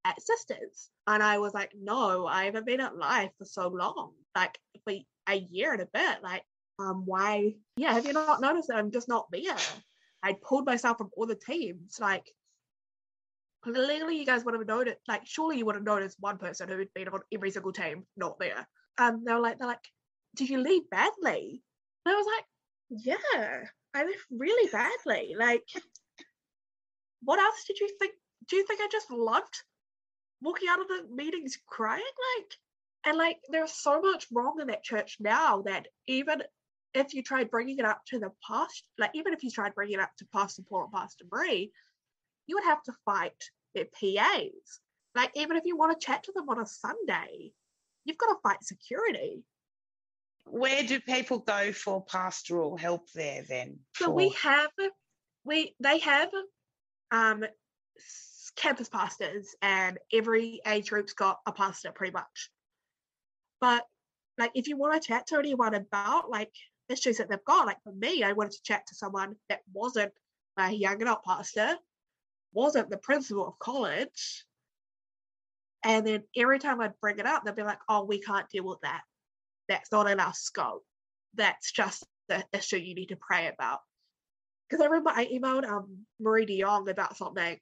at 0.04 0.20
Sisters. 0.22 0.88
And 1.06 1.22
I 1.22 1.38
was 1.38 1.52
like, 1.52 1.72
no, 1.78 2.26
I 2.26 2.44
haven't 2.44 2.66
been 2.66 2.80
at 2.80 2.96
Life 2.96 3.30
for 3.38 3.44
so 3.44 3.68
long, 3.68 4.12
like 4.34 4.58
for 4.84 4.94
a 5.28 5.34
year 5.34 5.72
and 5.72 5.82
a 5.82 5.88
bit. 5.92 6.22
Like, 6.22 6.42
um, 6.78 7.04
why? 7.04 7.54
Yeah, 7.76 7.94
have 7.94 8.06
you 8.06 8.12
not 8.12 8.40
noticed 8.40 8.68
that 8.68 8.76
I'm 8.76 8.90
just 8.90 9.08
not 9.08 9.26
there? 9.30 9.56
I 10.22 10.34
pulled 10.42 10.66
myself 10.66 10.98
from 10.98 11.10
all 11.16 11.26
the 11.26 11.34
teams. 11.34 11.98
Like, 12.00 12.26
clearly, 13.62 14.18
you 14.18 14.26
guys 14.26 14.44
would 14.44 14.54
have 14.54 14.66
noticed. 14.66 15.00
Like, 15.08 15.22
surely 15.24 15.58
you 15.58 15.66
would 15.66 15.74
have 15.74 15.84
noticed 15.84 16.16
one 16.20 16.38
person 16.38 16.68
who 16.68 16.78
had 16.78 16.92
been 16.94 17.08
on 17.08 17.20
every 17.32 17.50
single 17.50 17.72
team 17.72 18.04
not 18.16 18.38
there. 18.38 18.66
And 18.98 19.26
they 19.26 19.32
were 19.32 19.40
like, 19.40 19.58
they're 19.58 19.68
like, 19.68 19.86
did 20.34 20.48
you 20.50 20.58
leave 20.58 20.88
badly? 20.90 21.62
And 22.04 22.14
I 22.14 22.16
was 22.16 22.26
like, 22.36 22.44
yeah, 23.04 23.64
I 23.94 24.04
left 24.04 24.18
really 24.30 24.70
badly. 24.70 25.34
Like, 25.38 25.64
what 27.22 27.38
else 27.38 27.64
did 27.66 27.78
you 27.78 27.88
think? 27.98 28.12
Do 28.48 28.56
you 28.56 28.66
think 28.66 28.80
I 28.80 28.88
just 28.90 29.10
loved 29.10 29.62
walking 30.42 30.68
out 30.70 30.80
of 30.80 30.88
the 30.88 31.06
meetings 31.14 31.58
crying? 31.66 32.02
Like, 32.36 32.52
and 33.06 33.18
like, 33.18 33.38
there's 33.50 33.72
so 33.72 34.00
much 34.00 34.26
wrong 34.32 34.58
in 34.60 34.68
that 34.68 34.84
church 34.84 35.16
now 35.20 35.62
that 35.62 35.86
even 36.06 36.42
if 36.96 37.14
you 37.14 37.22
tried 37.22 37.50
bringing 37.50 37.78
it 37.78 37.84
up 37.84 38.00
to 38.08 38.18
the 38.18 38.30
past, 38.46 38.84
like 38.98 39.10
even 39.14 39.32
if 39.32 39.42
you 39.42 39.50
tried 39.50 39.74
bringing 39.74 39.94
it 39.94 40.00
up 40.00 40.10
to 40.18 40.26
Pastor 40.32 40.62
Paul 40.68 40.84
and 40.84 40.92
Pastor 40.92 41.24
you 42.48 42.54
would 42.54 42.64
have 42.64 42.82
to 42.84 42.92
fight 43.04 43.42
their 43.74 43.86
PAs. 43.86 44.80
Like 45.14 45.30
even 45.34 45.56
if 45.56 45.64
you 45.64 45.76
want 45.76 45.98
to 45.98 46.06
chat 46.06 46.22
to 46.24 46.32
them 46.32 46.48
on 46.48 46.60
a 46.60 46.66
Sunday, 46.66 47.52
you've 48.04 48.18
got 48.18 48.28
to 48.28 48.40
fight 48.42 48.62
security. 48.62 49.42
Where 50.44 50.84
do 50.84 51.00
people 51.00 51.40
go 51.40 51.72
for 51.72 52.04
pastoral 52.04 52.76
help 52.76 53.10
there 53.12 53.44
then? 53.48 53.80
So 53.96 54.10
we 54.10 54.28
have 54.42 54.70
we 55.44 55.74
they 55.80 55.98
have 55.98 56.30
um 57.10 57.44
campus 58.56 58.88
pastors 58.88 59.54
and 59.60 59.98
every 60.12 60.60
age 60.66 60.90
group's 60.90 61.12
got 61.12 61.38
a 61.46 61.52
pastor 61.52 61.92
pretty 61.92 62.12
much. 62.12 62.50
But 63.60 63.84
like 64.38 64.52
if 64.54 64.68
you 64.68 64.76
want 64.76 65.00
to 65.00 65.06
chat 65.06 65.26
to 65.28 65.38
anyone 65.38 65.74
about 65.74 66.30
like 66.30 66.52
issues 66.88 67.18
that 67.18 67.28
they've 67.28 67.44
got, 67.44 67.66
like 67.66 67.82
for 67.82 67.92
me, 67.92 68.22
I 68.22 68.32
wanted 68.32 68.52
to 68.52 68.62
chat 68.62 68.86
to 68.88 68.94
someone 68.94 69.36
that 69.48 69.60
wasn't 69.72 70.12
a 70.58 70.70
young 70.70 71.00
adult 71.02 71.24
pastor, 71.24 71.76
wasn't 72.52 72.90
the 72.90 72.98
principal 72.98 73.46
of 73.46 73.58
college. 73.58 74.44
And 75.84 76.06
then 76.06 76.24
every 76.36 76.58
time 76.58 76.80
I'd 76.80 77.00
bring 77.00 77.18
it 77.18 77.26
up, 77.26 77.44
they'd 77.44 77.54
be 77.54 77.62
like, 77.62 77.78
oh, 77.88 78.04
we 78.04 78.20
can't 78.20 78.48
deal 78.50 78.64
with 78.64 78.80
that. 78.82 79.02
That's 79.68 79.92
not 79.92 80.10
in 80.10 80.20
our 80.20 80.34
scope. 80.34 80.84
That's 81.34 81.70
just 81.70 82.04
the 82.28 82.44
issue 82.52 82.76
you 82.76 82.94
need 82.94 83.10
to 83.10 83.16
pray 83.16 83.48
about. 83.48 83.80
Because 84.68 84.82
I 84.82 84.88
remember 84.88 85.10
I 85.10 85.26
emailed 85.26 85.68
um, 85.68 85.98
Maree 86.20 86.46
de 86.46 86.60
Jong 86.60 86.88
about 86.88 87.16
something 87.16 87.56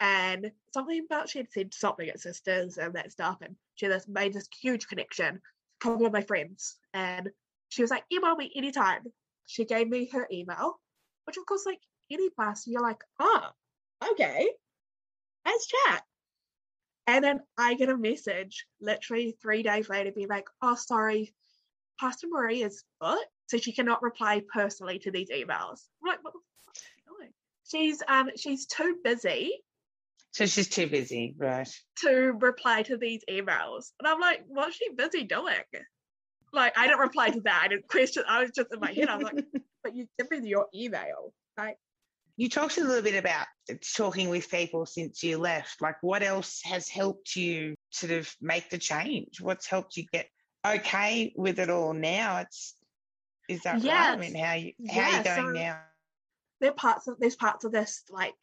and 0.00 0.52
something 0.72 1.04
about 1.04 1.28
she 1.28 1.38
had 1.38 1.52
said 1.52 1.74
something 1.74 2.08
at 2.08 2.20
Sisters 2.20 2.78
and 2.78 2.94
that 2.94 3.12
stuff. 3.12 3.38
And 3.42 3.56
she 3.74 3.86
just 3.86 4.08
made 4.08 4.32
this 4.32 4.48
huge 4.60 4.86
connection. 4.88 5.36
A 5.36 5.84
couple 5.84 6.06
of 6.06 6.12
my 6.12 6.22
friends. 6.22 6.76
And 6.94 7.30
she 7.68 7.82
was 7.82 7.90
like, 7.90 8.04
email 8.12 8.36
me 8.36 8.52
anytime. 8.54 9.02
She 9.46 9.64
gave 9.64 9.88
me 9.88 10.08
her 10.12 10.26
email, 10.32 10.80
which 11.24 11.36
of 11.36 11.46
course, 11.46 11.64
like 11.66 11.80
any 12.10 12.30
pastor, 12.30 12.70
you're 12.70 12.82
like, 12.82 13.02
oh, 13.20 13.48
okay, 14.12 14.48
let's 15.44 15.66
chat. 15.66 16.02
And 17.06 17.22
then 17.22 17.40
I 17.56 17.74
get 17.74 17.88
a 17.88 17.96
message 17.96 18.66
literally 18.80 19.36
three 19.40 19.62
days 19.62 19.88
later 19.88 20.10
being 20.12 20.28
like, 20.28 20.46
oh, 20.60 20.74
sorry, 20.74 21.32
Pastor 22.00 22.26
Maree 22.26 22.64
is 22.64 22.82
booked, 23.00 23.26
so 23.46 23.58
she 23.58 23.72
cannot 23.72 24.02
reply 24.02 24.42
personally 24.52 24.98
to 25.00 25.10
these 25.10 25.30
emails. 25.30 25.82
I'm 26.02 26.08
like, 26.08 26.22
what 26.22 26.34
the 26.34 26.40
fuck 26.64 26.76
is 26.76 26.82
she 26.82 27.02
doing? 27.06 27.32
She's 27.70 28.02
um 28.08 28.30
she's 28.36 28.66
too 28.66 28.96
busy. 29.02 29.52
So 30.32 30.46
she's 30.46 30.68
too 30.68 30.88
busy, 30.88 31.34
right? 31.38 31.68
To 32.02 32.32
reply 32.38 32.82
to 32.82 32.98
these 32.98 33.22
emails. 33.30 33.92
And 33.98 34.06
I'm 34.06 34.20
like, 34.20 34.44
what's 34.48 34.76
she 34.76 34.90
busy 34.94 35.24
doing? 35.24 35.54
Like 36.56 36.76
I 36.76 36.86
didn't 36.86 37.00
reply 37.00 37.28
to 37.30 37.40
that. 37.42 37.60
I 37.64 37.68
didn't 37.68 37.86
question. 37.86 38.24
I 38.26 38.40
was 38.40 38.50
just 38.50 38.72
in 38.72 38.80
my 38.80 38.90
head. 38.90 39.08
I 39.08 39.16
was 39.16 39.24
like, 39.24 39.44
but 39.84 39.94
you 39.94 40.08
give 40.18 40.30
me 40.30 40.48
your 40.48 40.66
email. 40.74 41.32
Like 41.58 41.76
you 42.36 42.48
talked 42.48 42.78
a 42.78 42.84
little 42.84 43.02
bit 43.02 43.14
about 43.14 43.46
talking 43.94 44.30
with 44.30 44.50
people 44.50 44.86
since 44.86 45.22
you 45.22 45.36
left. 45.36 45.82
Like 45.82 45.96
what 46.02 46.22
else 46.22 46.62
has 46.64 46.88
helped 46.88 47.36
you 47.36 47.74
sort 47.90 48.12
of 48.12 48.34
make 48.40 48.70
the 48.70 48.78
change? 48.78 49.40
What's 49.40 49.66
helped 49.66 49.98
you 49.98 50.06
get 50.10 50.28
okay 50.66 51.32
with 51.36 51.58
it 51.58 51.68
all 51.68 51.92
now? 51.92 52.38
It's 52.38 52.74
is 53.48 53.62
that 53.62 53.82
yes. 53.82 54.08
right? 54.08 54.12
I 54.12 54.16
mean 54.16 54.34
how 54.34 54.54
you 54.54 54.72
how 54.88 54.96
yeah, 54.96 55.06
are 55.06 55.18
you 55.18 55.24
going 55.24 55.54
so 55.54 55.60
now? 55.60 55.80
There 56.60 56.70
are 56.70 56.74
parts 56.74 57.06
of 57.06 57.16
there's 57.20 57.36
parts 57.36 57.64
of 57.64 57.72
this 57.72 58.02
like 58.10 58.34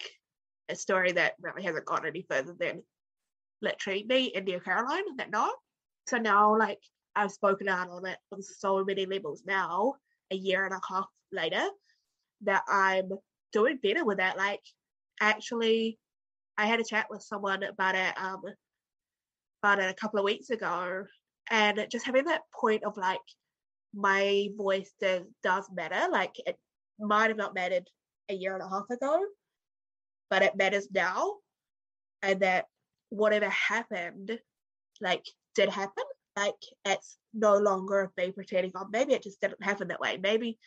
a 0.69 0.75
story 0.75 1.13
that 1.13 1.33
really 1.41 1.63
hasn't 1.63 1.85
gone 1.85 2.05
any 2.05 2.25
further 2.29 2.55
than 2.57 2.83
literally 3.61 4.05
me, 4.07 4.27
and 4.35 4.47
India 4.47 4.59
Caroline, 4.59 5.03
and 5.07 5.19
that 5.19 5.31
know. 5.31 5.51
So 6.07 6.17
now 6.17 6.55
like 6.57 6.79
I've 7.15 7.31
spoken 7.31 7.69
out 7.69 7.89
on 7.89 8.05
it 8.05 8.17
on 8.31 8.41
so 8.41 8.83
many 8.83 9.05
levels 9.05 9.43
now, 9.45 9.95
a 10.31 10.35
year 10.35 10.65
and 10.65 10.73
a 10.73 10.81
half 10.89 11.07
later, 11.31 11.67
that 12.41 12.63
I'm 12.67 13.09
doing 13.51 13.79
better 13.81 14.03
with 14.03 14.17
that. 14.17 14.37
Like, 14.37 14.61
actually, 15.21 15.99
I 16.57 16.65
had 16.65 16.79
a 16.79 16.83
chat 16.83 17.07
with 17.09 17.21
someone 17.21 17.63
about 17.63 17.95
it, 17.95 18.13
um, 18.17 18.41
about 19.61 19.79
it 19.79 19.89
a 19.89 19.93
couple 19.93 20.19
of 20.19 20.25
weeks 20.25 20.49
ago, 20.49 21.05
and 21.49 21.85
just 21.89 22.05
having 22.05 22.25
that 22.25 22.41
point 22.53 22.83
of 22.83 22.97
like, 22.97 23.19
my 23.93 24.49
voice 24.57 24.91
does 24.99 25.23
does 25.43 25.69
matter. 25.71 26.09
Like, 26.11 26.33
it 26.45 26.57
might 26.99 27.27
have 27.27 27.37
not 27.37 27.53
mattered 27.53 27.87
a 28.29 28.33
year 28.33 28.53
and 28.53 28.63
a 28.63 28.69
half 28.69 28.89
ago, 28.89 29.23
but 30.29 30.41
it 30.41 30.55
matters 30.55 30.87
now, 30.91 31.35
and 32.21 32.39
that 32.39 32.65
whatever 33.09 33.49
happened, 33.49 34.39
like, 34.99 35.25
did 35.55 35.69
happen 35.69 36.03
like 36.35 36.55
it's 36.85 37.17
no 37.33 37.57
longer 37.57 38.11
me 38.17 38.31
pretending 38.31 38.71
oh 38.75 38.87
maybe 38.91 39.13
it 39.13 39.23
just 39.23 39.41
didn't 39.41 39.63
happen 39.63 39.87
that 39.87 39.99
way. 39.99 40.17
Maybe 40.17 40.57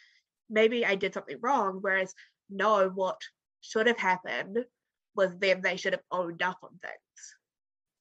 maybe 0.48 0.86
i 0.86 0.94
did 0.94 1.12
something 1.12 1.38
wrong 1.40 1.78
whereas 1.80 2.14
no 2.48 2.88
what 2.94 3.20
should 3.60 3.88
have 3.88 3.98
happened 3.98 4.64
was 5.16 5.36
them 5.38 5.60
they 5.60 5.76
should 5.76 5.92
have 5.92 6.02
owned 6.12 6.42
up 6.42 6.58
on 6.62 6.70
things. 6.80 7.34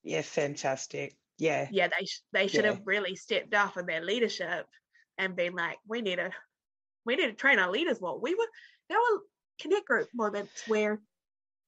Yeah 0.04 0.22
fantastic. 0.22 1.16
Yeah. 1.38 1.68
Yeah 1.70 1.88
they 1.88 2.06
they 2.32 2.46
should 2.46 2.64
yeah. 2.64 2.72
have 2.72 2.82
really 2.84 3.16
stepped 3.16 3.54
up 3.54 3.76
in 3.76 3.86
their 3.86 4.04
leadership 4.04 4.66
and 5.18 5.34
been 5.34 5.54
like 5.54 5.78
we 5.88 6.02
need 6.02 6.16
to 6.16 6.30
we 7.04 7.16
need 7.16 7.26
to 7.26 7.32
train 7.32 7.58
our 7.58 7.70
leaders 7.70 7.98
well 8.00 8.20
we 8.20 8.34
were 8.34 8.48
there 8.88 8.98
were 8.98 9.22
connect 9.60 9.86
group 9.86 10.08
moments 10.14 10.62
where 10.68 11.00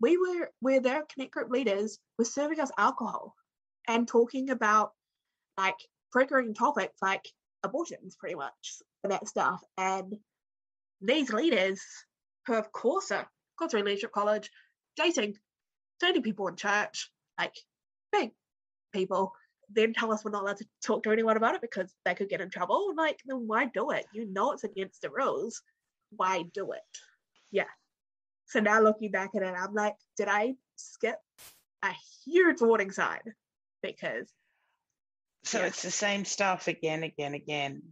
we 0.01 0.17
were 0.17 0.51
where 0.61 0.81
their 0.81 1.05
connect 1.13 1.33
group 1.33 1.51
leaders 1.51 1.99
were 2.19 2.25
serving 2.25 2.61
us 2.61 2.71
alcohol 2.79 3.35
and 3.89 4.07
talking 4.07 4.51
about 4.51 4.93
like 5.59 5.77
triggering 6.15 6.55
topics 6.55 6.97
like 7.03 7.29
abortions 7.63 8.17
pretty 8.17 8.37
much 8.37 8.79
and 9.03 9.13
that 9.13 9.29
stuff. 9.29 9.63
And 9.77 10.17
these 11.03 11.33
leaders 11.33 11.83
who 12.47 12.55
of 12.55 12.73
course 12.73 13.11
are 13.11 13.29
gone 13.59 13.69
through 13.69 13.83
leadership 13.83 14.13
college, 14.13 14.51
dating, 14.97 15.35
dating 16.01 16.23
people 16.23 16.49
in 16.49 16.57
church, 16.57 17.11
like 17.39 17.55
big 18.13 18.31
people, 18.93 19.33
then 19.71 19.93
tell 19.93 20.13
us 20.13 20.25
we're 20.25 20.31
not 20.31 20.43
allowed 20.43 20.57
to 20.57 20.67
talk 20.83 21.03
to 21.03 21.13
anyone 21.13 21.37
about 21.37 21.55
it 21.55 21.61
because 21.61 21.93
they 22.05 22.15
could 22.15 22.31
get 22.31 22.41
in 22.41 22.49
trouble. 22.49 22.95
Like, 22.97 23.21
then 23.27 23.47
why 23.47 23.67
do 23.67 23.91
it? 23.91 24.07
You 24.13 24.27
know 24.33 24.53
it's 24.53 24.65
against 24.65 25.03
the 25.03 25.11
rules. 25.11 25.61
Why 26.17 26.45
do 26.55 26.73
it? 26.73 26.81
Yeah. 27.51 27.65
So 28.47 28.61
now 28.61 28.81
looking 28.81 29.11
back 29.11 29.31
at 29.37 29.43
it, 29.43 29.55
I'm 29.55 29.75
like, 29.75 29.97
did 30.17 30.29
I 30.29 30.55
skip 30.77 31.17
a 31.83 31.91
huge 32.25 32.63
warning 32.63 32.93
sign? 32.93 33.21
Because 33.83 34.33
So 35.49 35.61
Yeah. 35.61 35.67
it's 35.69 35.81
the 35.81 35.91
same 35.91 36.27
stuff 36.27 36.69
again, 36.69 37.05
again, 37.05 37.33
again. 37.33 37.83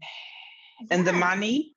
And 0.91 1.07
the 1.07 1.13
money? 1.15 1.75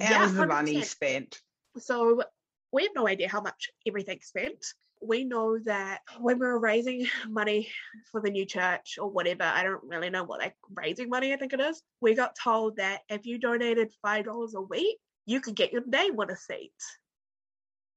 How 0.00 0.10
Yeah, 0.10 0.24
was 0.24 0.34
the 0.34 0.46
money 0.48 0.82
100%. 0.82 0.86
spent? 0.86 1.40
So 1.78 2.24
we 2.72 2.82
have 2.82 2.90
no 2.96 3.06
idea 3.06 3.28
how 3.28 3.40
much 3.40 3.70
everything's 3.86 4.26
spent. 4.26 4.66
We 5.00 5.22
know 5.22 5.58
that 5.60 6.00
when 6.18 6.40
we 6.40 6.46
were 6.46 6.58
raising 6.58 7.06
money 7.28 7.70
for 8.10 8.20
the 8.20 8.30
new 8.30 8.46
church 8.46 8.98
or 9.00 9.08
whatever, 9.08 9.44
I 9.44 9.62
don't 9.62 9.84
really 9.84 10.10
know 10.10 10.24
what 10.24 10.40
they're 10.40 10.54
raising 10.74 11.08
money, 11.08 11.32
I 11.32 11.36
think 11.36 11.52
it 11.52 11.60
is. 11.60 11.80
We 12.00 12.16
got 12.16 12.34
told 12.42 12.78
that 12.78 13.02
if 13.08 13.26
you 13.26 13.38
donated 13.38 13.92
$5 14.04 14.54
a 14.54 14.60
week, 14.60 14.98
you 15.24 15.40
could 15.40 15.54
get 15.54 15.72
your 15.72 15.86
name 15.86 16.18
on 16.18 16.30
a 16.30 16.36
seat. 16.36 16.72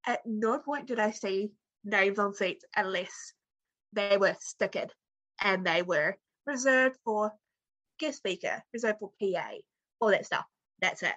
At 0.06 0.20
no 0.28 0.60
point 0.60 0.86
did 0.86 1.00
I 1.00 1.10
see 1.10 1.50
names 1.84 2.20
on 2.20 2.36
seats 2.36 2.66
unless 2.76 3.34
they 3.94 4.18
were 4.18 4.36
stickered 4.40 4.92
and 5.42 5.66
they 5.66 5.82
were 5.82 6.18
reserved 6.48 6.98
for 7.04 7.32
guest 8.00 8.18
speaker, 8.18 8.64
reserved 8.74 9.00
for 9.00 9.12
PA, 9.22 9.50
all 10.00 10.10
that 10.10 10.26
stuff. 10.26 10.46
That's 10.82 11.04
it. 11.04 11.14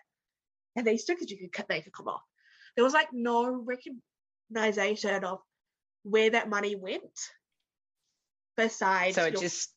And 0.76 0.86
these 0.86 1.02
stickers 1.02 1.30
you 1.30 1.38
could 1.38 1.52
cut, 1.52 1.68
they 1.68 1.80
could 1.80 1.92
come 1.92 2.08
off 2.08 2.22
there 2.76 2.84
was 2.84 2.94
like 2.94 3.08
no 3.12 3.64
recognition 4.54 5.24
of 5.24 5.40
where 6.04 6.30
that 6.30 6.48
money 6.48 6.76
went 6.76 7.02
besides 8.56 9.16
So 9.16 9.24
it 9.24 9.32
your- 9.32 9.40
just 9.42 9.74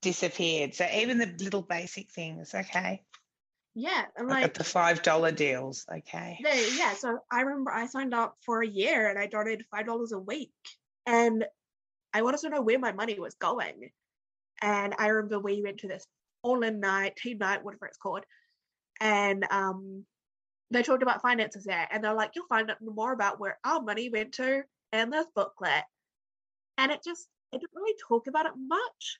disappeared. 0.00 0.74
So 0.74 0.86
even 0.94 1.18
the 1.18 1.26
little 1.38 1.62
basic 1.62 2.10
things, 2.10 2.54
okay. 2.54 3.02
yeah 3.74 4.04
and 4.16 4.28
Like 4.28 4.42
like 4.42 4.54
the 4.54 4.64
five 4.64 5.02
dollar 5.02 5.32
deals, 5.32 5.86
okay. 5.90 6.38
they, 6.42 6.68
yeah 6.76 6.94
so 6.94 7.18
i 7.30 7.42
remember 7.42 7.70
i 7.70 7.86
signed 7.86 8.14
up 8.14 8.36
for 8.44 8.62
a 8.62 8.66
year 8.66 9.08
and 9.08 9.18
i 9.18 9.26
donated 9.26 9.64
five 9.70 9.86
dollars 9.86 10.12
a 10.12 10.18
week 10.18 10.52
and 11.06 11.44
i 12.12 12.20
wanted 12.22 12.40
to 12.40 12.50
know 12.50 12.60
where 12.62 12.78
my 12.78 12.92
money 12.92 13.18
was 13.18 13.34
going 13.34 13.90
and 14.62 14.94
i 14.98 15.08
remember 15.08 15.38
we 15.38 15.62
went 15.62 15.78
to 15.78 15.88
this 15.88 16.06
all 16.42 16.62
in 16.62 16.80
night 16.80 17.14
team 17.16 17.38
night 17.38 17.62
whatever 17.64 17.86
it's 17.86 17.98
called 17.98 18.24
and 19.00 19.44
um 19.50 20.04
they 20.70 20.82
talked 20.82 21.02
about 21.02 21.20
finances 21.20 21.64
there 21.64 21.86
and 21.90 22.02
they're 22.02 22.14
like 22.14 22.30
you'll 22.34 22.46
find 22.46 22.70
out 22.70 22.78
more 22.80 23.12
about 23.12 23.38
where 23.38 23.58
our 23.64 23.82
money 23.82 24.08
went 24.08 24.32
to 24.32 24.62
in 24.92 25.10
this 25.10 25.26
booklet. 25.34 25.84
And 26.78 26.90
it 26.90 27.00
just 27.04 27.28
it 27.52 27.60
didn't 27.60 27.74
really 27.74 27.96
talk 28.08 28.26
about 28.26 28.46
it 28.46 28.52
much 28.56 29.18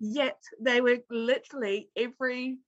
yet 0.00 0.40
they 0.60 0.80
were 0.80 0.98
literally 1.10 1.88
every 1.96 2.58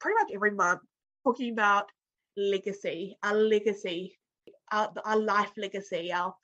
pretty 0.00 0.16
much 0.20 0.32
every 0.34 0.50
month 0.52 0.80
talking 1.24 1.52
about 1.52 1.90
legacy 2.36 3.16
our 3.22 3.34
legacy 3.34 4.16
our, 4.70 4.92
our 5.04 5.18
life 5.18 5.50
legacy 5.56 6.12
our 6.12 6.34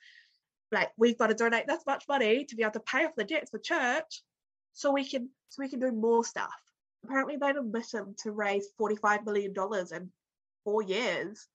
like 0.72 0.90
we've 0.96 1.18
got 1.18 1.28
to 1.28 1.34
donate 1.34 1.66
this 1.66 1.84
much 1.86 2.04
money 2.08 2.44
to 2.44 2.56
be 2.56 2.62
able 2.62 2.72
to 2.72 2.80
pay 2.80 3.04
off 3.04 3.14
the 3.16 3.24
debts 3.24 3.50
for 3.50 3.58
church 3.58 4.22
so 4.72 4.92
we 4.92 5.04
can 5.08 5.30
so 5.48 5.62
we 5.62 5.68
can 5.68 5.80
do 5.80 5.92
more 5.92 6.24
stuff. 6.24 6.54
Apparently 7.04 7.36
they 7.36 7.46
had 7.46 7.56
a 7.56 7.62
mission 7.62 8.14
to 8.22 8.32
raise 8.32 8.66
45 8.76 9.24
million 9.24 9.52
dollars 9.52 9.92
in 9.92 10.10
four 10.64 10.82
years 10.82 11.46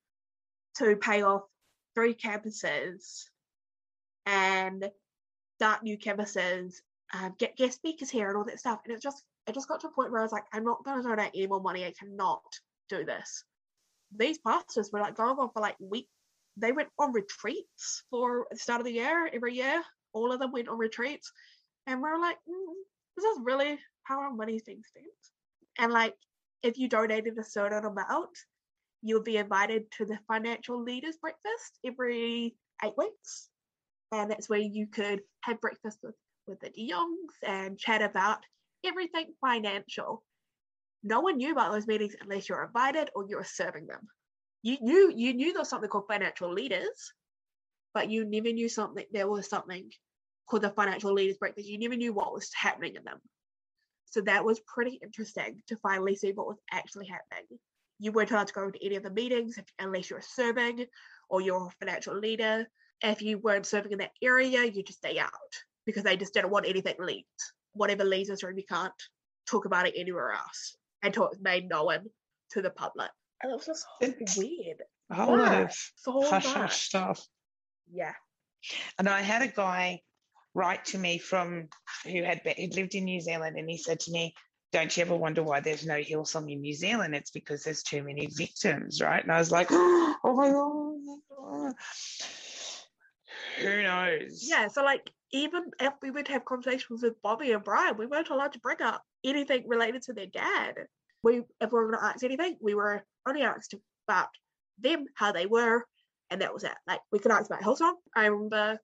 to 0.78 0.96
pay 0.96 1.22
off 1.22 1.44
three 1.94 2.16
campuses 2.16 3.26
and 4.26 4.90
start 5.58 5.84
new 5.84 5.98
campuses 5.98 6.76
um, 7.14 7.36
get 7.38 7.56
guest 7.56 7.76
speakers 7.76 8.10
here 8.10 8.28
and 8.30 8.38
all 8.38 8.46
that 8.46 8.60
stuff. 8.60 8.80
And 8.86 8.96
it 8.96 9.02
just 9.02 9.24
it 9.48 9.54
just 9.54 9.68
got 9.68 9.82
to 9.82 9.88
a 9.88 9.92
point 9.92 10.12
where 10.12 10.22
I 10.22 10.24
was 10.24 10.32
like 10.32 10.46
I'm 10.54 10.64
not 10.64 10.84
going 10.84 11.02
to 11.02 11.08
donate 11.08 11.32
any 11.36 11.48
more 11.48 11.62
money. 11.62 11.86
I 11.86 11.94
cannot 11.98 12.42
do 12.90 13.06
this. 13.06 13.44
These 14.16 14.40
pastors 14.40 14.90
were 14.92 15.00
like 15.00 15.16
going 15.16 15.38
on 15.38 15.50
for 15.52 15.62
like 15.62 15.76
week 15.80 16.08
they 16.58 16.72
went 16.72 16.90
on 17.00 17.12
retreats 17.14 18.04
for 18.10 18.48
the 18.52 18.58
start 18.58 18.82
of 18.82 18.86
the 18.86 18.94
year 18.94 19.30
every 19.34 19.56
year 19.56 19.84
all 20.14 20.32
of 20.32 20.40
them 20.40 20.52
went 20.52 20.70
on 20.70 20.78
retreats. 20.78 21.32
And 21.88 22.02
we 22.02 22.08
are 22.08 22.20
like 22.20 22.38
mm, 22.48 22.74
is 23.18 23.40
really 23.44 23.80
how 24.04 24.20
our 24.20 24.34
money's 24.34 24.64
being 24.64 24.82
spent 24.88 25.06
and 25.80 25.92
like 25.92 26.16
if 26.62 26.78
you 26.78 26.88
donated 26.88 27.38
a 27.38 27.44
certain 27.44 27.86
amount 27.86 28.30
you 29.02 29.16
would 29.16 29.24
be 29.24 29.38
invited 29.38 29.92
to 29.92 30.06
the 30.06 30.18
financial 30.28 30.82
leaders 30.82 31.18
breakfast 31.18 31.78
every 31.86 32.56
eight 32.84 32.94
weeks. 32.98 33.50
And 34.14 34.32
that's 34.32 34.50
where 34.50 34.60
you 34.60 34.88
could 34.88 35.22
have 35.42 35.60
breakfast 35.60 36.00
with 36.02 36.16
with 36.48 36.60
the 36.62 36.70
de 36.70 36.94
and 37.46 37.78
chat 37.78 38.02
about 38.02 38.40
everything 38.86 39.34
financial. 39.42 40.24
No 41.04 41.20
one 41.22 41.38
knew 41.38 41.52
about 41.52 41.72
those 41.72 41.88
meetings 41.88 42.16
unless 42.22 42.48
you're 42.48 42.64
invited 42.64 43.10
or 43.16 43.26
you're 43.28 43.44
serving 43.44 43.88
them 43.88 44.08
you 44.64 44.78
knew 44.82 45.14
you 45.16 45.34
knew 45.34 45.52
there 45.54 45.62
was 45.62 45.70
something 45.70 45.90
called 45.90 46.08
financial 46.08 46.52
leaders 46.52 47.14
but 47.94 48.10
you 48.10 48.26
never 48.26 48.52
knew 48.52 48.68
something 48.70 49.06
there 49.12 49.30
was 49.30 49.48
something 49.48 49.90
called 50.50 50.64
the 50.64 50.70
financial 50.72 51.14
leaders 51.14 51.38
breakfast 51.38 51.68
you 51.68 51.78
never 51.78 51.96
knew 51.96 52.14
what 52.14 52.34
was 52.34 52.50
happening 52.54 52.96
in 52.96 53.04
them. 53.04 53.20
So 54.06 54.22
that 54.22 54.46
was 54.46 54.60
pretty 54.62 55.00
interesting 55.02 55.62
to 55.68 55.78
finally 55.78 56.16
see 56.16 56.34
what 56.34 56.46
was 56.46 56.60
actually 56.72 57.08
happening. 57.08 57.48
You 58.00 58.12
weren't 58.12 58.30
allowed 58.30 58.48
to 58.48 58.54
go 58.54 58.70
to 58.70 58.86
any 58.86 58.96
of 58.96 59.02
the 59.02 59.10
meetings 59.10 59.58
if, 59.58 59.66
unless 59.80 60.10
you're 60.10 60.22
serving 60.22 60.86
or 61.30 61.42
you're 61.42 61.68
a 61.68 61.86
financial 61.86 62.18
leader. 62.18 62.68
If 63.02 63.22
you 63.22 63.40
weren't 63.40 63.66
serving 63.66 63.92
in 63.92 63.98
that 64.00 64.12
area 64.22 64.64
you 64.66 64.84
just 64.84 65.00
stay 65.00 65.20
out 65.20 65.32
because 65.86 66.04
they 66.04 66.16
just 66.16 66.34
didn't 66.34 66.52
want 66.52 66.68
anything 66.68 66.96
leaked. 67.00 67.28
Whatever 67.74 68.06
leaves 68.06 68.30
this 68.30 68.44
room 68.44 68.58
you 68.58 68.66
can't 68.70 68.94
talk 69.50 69.66
about 69.66 69.88
it 69.88 69.96
anywhere 69.98 70.32
else. 70.32 70.78
Until 71.02 71.28
it's 71.28 71.42
made 71.42 71.68
known 71.68 72.06
to 72.52 72.62
the 72.62 72.70
public 72.70 73.10
and 73.44 73.52
it 73.52 73.56
was 73.56 73.66
just 73.66 73.86
It's 74.02 74.38
weird 74.38 74.82
A 75.12 75.16
whole 75.16 75.38
lot 75.38 75.52
Yeah, 75.52 75.62
of 75.64 75.76
so 75.96 76.22
hush 76.30 76.46
much. 76.46 76.54
hush 76.56 76.82
stuff. 76.82 77.22
yeah 77.92 78.14
And 78.98 79.08
I 79.08 79.22
had 79.22 79.42
a 79.42 79.48
guy 79.48 80.02
write 80.56 80.86
to 80.86 80.98
me 80.98 81.18
from 81.18 81.68
who 82.06 82.24
had 82.24 82.42
been, 82.44 82.56
who'd 82.58 82.76
lived 82.76 82.96
in 82.96 83.04
New 83.06 83.20
Zealand, 83.20 83.58
and 83.58 83.70
he 83.70 83.78
said 83.78 84.00
to 84.02 84.12
me, 84.12 84.34
"Don't 84.72 84.96
you 84.96 85.02
ever 85.02 85.16
wonder 85.16 85.44
why 85.44 85.60
there's 85.60 85.86
no 85.86 85.96
Hillsong 85.96 86.52
in 86.52 86.62
New 86.62 86.74
Zealand? 86.76 87.16
It's 87.16 87.32
because 87.32 87.64
there's 87.64 87.84
too 87.84 88.04
many 88.04 88.28
victims, 88.28 89.02
right?" 89.02 89.22
And 89.24 89.32
I 89.32 89.40
was 89.40 89.52
like, 89.52 89.68
"Oh 89.72 90.16
my 90.24 90.50
god, 90.52 91.74
who 93.60 93.84
knows?" 93.84 94.48
Yeah, 94.48 94.68
so 94.68 94.84
like 94.84 95.10
even 95.32 95.72
if 95.80 95.94
we 96.02 96.12
would 96.12 96.28
have 96.28 96.46
conversations 96.46 97.02
with 97.04 97.22
Bobbie 97.22 97.52
and 97.52 97.64
Brian, 97.64 97.98
we 97.98 98.06
weren't 98.06 98.30
allowed 98.30 98.54
to 98.54 98.60
bring 98.60 98.82
up 98.82 99.04
anything 99.24 99.68
related 99.68 100.04
to 100.04 100.14
their 100.14 100.28
dad. 100.28 100.76
We 101.24 101.40
if 101.60 101.72
we 101.72 101.80
were 101.80 101.92
gonna 101.92 102.06
ask 102.06 102.24
anything, 102.24 102.58
we 102.62 102.76
were 102.76 103.04
only 103.28 103.44
asked 103.44 103.76
about 104.08 104.30
them, 104.80 105.06
how 105.16 105.32
they 105.32 105.46
were, 105.46 105.86
and 106.30 106.42
that 106.42 106.54
was 106.54 106.64
it. 106.64 106.76
Like 106.88 107.02
we 107.12 107.20
could 107.20 107.32
ask 107.32 107.46
about 107.46 107.62
Hillsong. 107.62 107.94
I 108.16 108.26
remember 108.26 108.80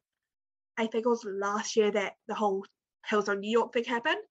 I 0.78 0.88
think 0.88 1.06
it 1.06 1.10
was 1.10 1.26
last 1.26 1.76
year 1.76 1.92
that 1.92 2.14
the 2.28 2.36
whole 2.36 2.66
Hillsong 3.10 3.40
New 3.40 3.52
York 3.52 3.74
thing 3.74 3.84
happened 3.84 4.22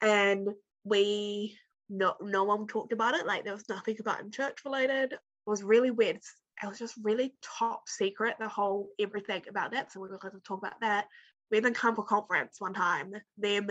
and 0.00 0.48
we 0.84 1.58
no 1.88 2.14
no 2.20 2.44
one 2.44 2.66
talked 2.66 2.92
about 2.92 3.14
it. 3.14 3.26
Like 3.26 3.44
there 3.44 3.54
was 3.54 3.68
nothing 3.68 3.96
about 3.98 4.20
it 4.20 4.32
church 4.32 4.58
related. 4.64 5.12
It 5.14 5.20
was 5.46 5.64
really 5.64 5.90
weird. 5.90 6.16
It 6.62 6.66
was 6.68 6.78
just 6.78 6.94
really 7.02 7.34
top 7.42 7.88
secret, 7.88 8.36
the 8.38 8.48
whole 8.48 8.88
everything 9.00 9.42
about 9.48 9.72
that. 9.72 9.92
So 9.92 10.00
we 10.00 10.08
were 10.08 10.18
going 10.18 10.34
to 10.34 10.40
talk 10.40 10.58
about 10.58 10.80
that. 10.80 11.06
We 11.50 11.58
even 11.58 11.74
come 11.74 11.94
for 11.94 12.04
conference 12.04 12.56
one 12.60 12.74
time, 12.74 13.12
them 13.36 13.68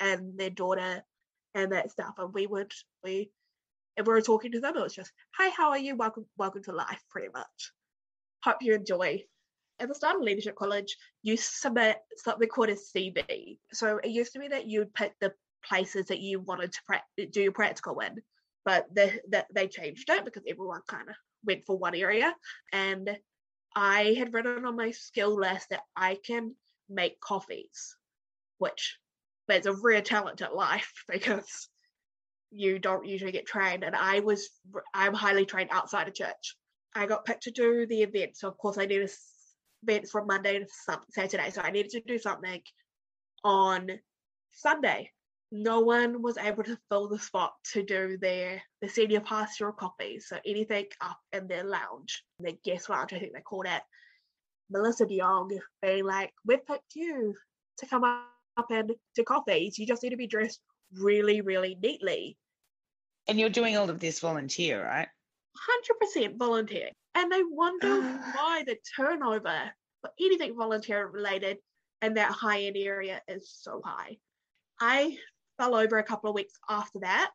and 0.00 0.38
their 0.38 0.50
daughter 0.50 1.02
and 1.54 1.72
that 1.72 1.90
stuff. 1.90 2.14
And 2.18 2.34
we 2.34 2.46
would 2.46 2.72
we 3.04 3.30
if 3.98 4.06
we 4.06 4.12
were 4.12 4.22
talking 4.22 4.52
to 4.52 4.60
them, 4.60 4.76
it 4.76 4.82
was 4.82 4.94
just, 4.94 5.12
Hi, 5.36 5.50
how 5.50 5.70
are 5.70 5.78
you? 5.78 5.96
Welcome 5.96 6.24
welcome 6.36 6.62
to 6.64 6.72
life, 6.72 7.02
pretty 7.10 7.28
much. 7.34 7.72
Hope 8.44 8.58
you 8.60 8.74
enjoy. 8.74 9.24
At 9.80 9.88
the 9.88 9.94
start 9.94 10.16
of 10.16 10.22
leadership 10.22 10.54
college, 10.54 10.96
you 11.22 11.36
submit 11.36 11.98
something 12.16 12.48
called 12.48 12.68
a 12.68 12.74
CV. 12.74 13.58
So 13.72 13.98
it 13.98 14.10
used 14.10 14.32
to 14.32 14.38
be 14.38 14.48
that 14.48 14.66
you'd 14.66 14.94
pick 14.94 15.14
the 15.20 15.32
places 15.64 16.06
that 16.06 16.20
you 16.20 16.40
wanted 16.40 16.72
to 16.72 16.80
prac- 16.86 17.30
do 17.32 17.42
your 17.42 17.52
practical 17.52 17.98
in, 18.00 18.22
but 18.64 18.86
the, 18.94 19.20
the, 19.28 19.44
they 19.52 19.66
changed 19.66 20.08
it 20.10 20.24
because 20.24 20.42
everyone 20.48 20.80
kind 20.86 21.08
of 21.08 21.14
went 21.44 21.64
for 21.66 21.76
one 21.76 21.94
area. 21.94 22.34
And 22.72 23.18
I 23.74 24.14
had 24.16 24.32
written 24.32 24.64
on 24.64 24.76
my 24.76 24.92
skill 24.92 25.36
list 25.36 25.70
that 25.70 25.82
I 25.96 26.18
can 26.24 26.54
make 26.88 27.20
coffees, 27.20 27.96
which 28.58 28.98
there's 29.48 29.66
a 29.66 29.74
rare 29.74 30.02
talent 30.02 30.42
at 30.42 30.54
life 30.54 30.92
because 31.08 31.68
you 32.50 32.78
don't 32.78 33.06
usually 33.06 33.32
get 33.32 33.46
trained. 33.46 33.84
And 33.84 33.94
I 33.94 34.20
was, 34.20 34.48
I'm 34.94 35.14
highly 35.14 35.44
trained 35.44 35.70
outside 35.72 36.08
of 36.08 36.14
church. 36.14 36.56
I 36.94 37.06
got 37.06 37.24
picked 37.24 37.44
to 37.44 37.50
do 37.50 37.86
the 37.86 38.02
event, 38.02 38.36
so 38.36 38.48
of 38.48 38.56
course 38.58 38.78
I 38.78 38.86
need 38.86 39.02
a 39.02 39.08
events 39.82 40.10
from 40.10 40.26
Monday 40.26 40.58
to 40.58 40.66
Saturday, 41.10 41.50
so 41.50 41.60
I 41.60 41.70
needed 41.70 41.92
to 41.92 42.00
do 42.00 42.18
something 42.18 42.60
on 43.44 43.90
Sunday. 44.52 45.10
No 45.50 45.80
one 45.80 46.20
was 46.20 46.36
able 46.36 46.62
to 46.64 46.78
fill 46.88 47.08
the 47.08 47.18
spot 47.18 47.52
to 47.72 47.82
do 47.82 48.18
their 48.18 48.60
the 48.82 48.88
senior 48.88 49.20
pastoral 49.20 49.72
coffee. 49.72 50.18
So 50.18 50.38
anything 50.44 50.86
up 51.00 51.18
in 51.32 51.46
their 51.46 51.64
lounge, 51.64 52.22
their 52.38 52.52
guest 52.64 52.90
lounge, 52.90 53.12
I 53.12 53.18
think 53.18 53.32
they 53.32 53.40
called 53.40 53.66
it. 53.66 53.82
Melissa 54.70 55.06
de 55.06 55.18
Jong 55.18 55.58
being 55.80 56.04
like, 56.04 56.32
"We've 56.44 56.66
picked 56.66 56.94
you 56.94 57.34
to 57.78 57.86
come 57.86 58.04
up 58.04 58.70
and 58.70 58.94
to 59.14 59.24
coffees. 59.24 59.78
You 59.78 59.86
just 59.86 60.02
need 60.02 60.10
to 60.10 60.16
be 60.16 60.26
dressed 60.26 60.60
really, 60.92 61.40
really 61.40 61.76
neatly." 61.82 62.36
And 63.26 63.38
you're 63.38 63.50
doing 63.50 63.76
all 63.76 63.90
of 63.90 64.00
this 64.00 64.20
volunteer, 64.20 64.84
right? 64.84 65.08
Hundred 65.56 65.98
percent 66.00 66.36
volunteer, 66.36 66.90
and 67.14 67.30
they 67.30 67.42
wonder 67.42 68.00
why 68.34 68.64
the 68.66 68.76
turnover 68.96 69.72
for 70.00 70.10
anything 70.20 70.56
volunteer 70.56 71.06
related 71.06 71.58
in 72.02 72.14
that 72.14 72.32
high 72.32 72.62
end 72.62 72.76
area 72.76 73.20
is 73.28 73.50
so 73.50 73.82
high. 73.84 74.16
I 74.80 75.18
fell 75.58 75.74
over 75.74 75.98
a 75.98 76.04
couple 76.04 76.30
of 76.30 76.34
weeks 76.34 76.54
after 76.68 77.00
that 77.00 77.30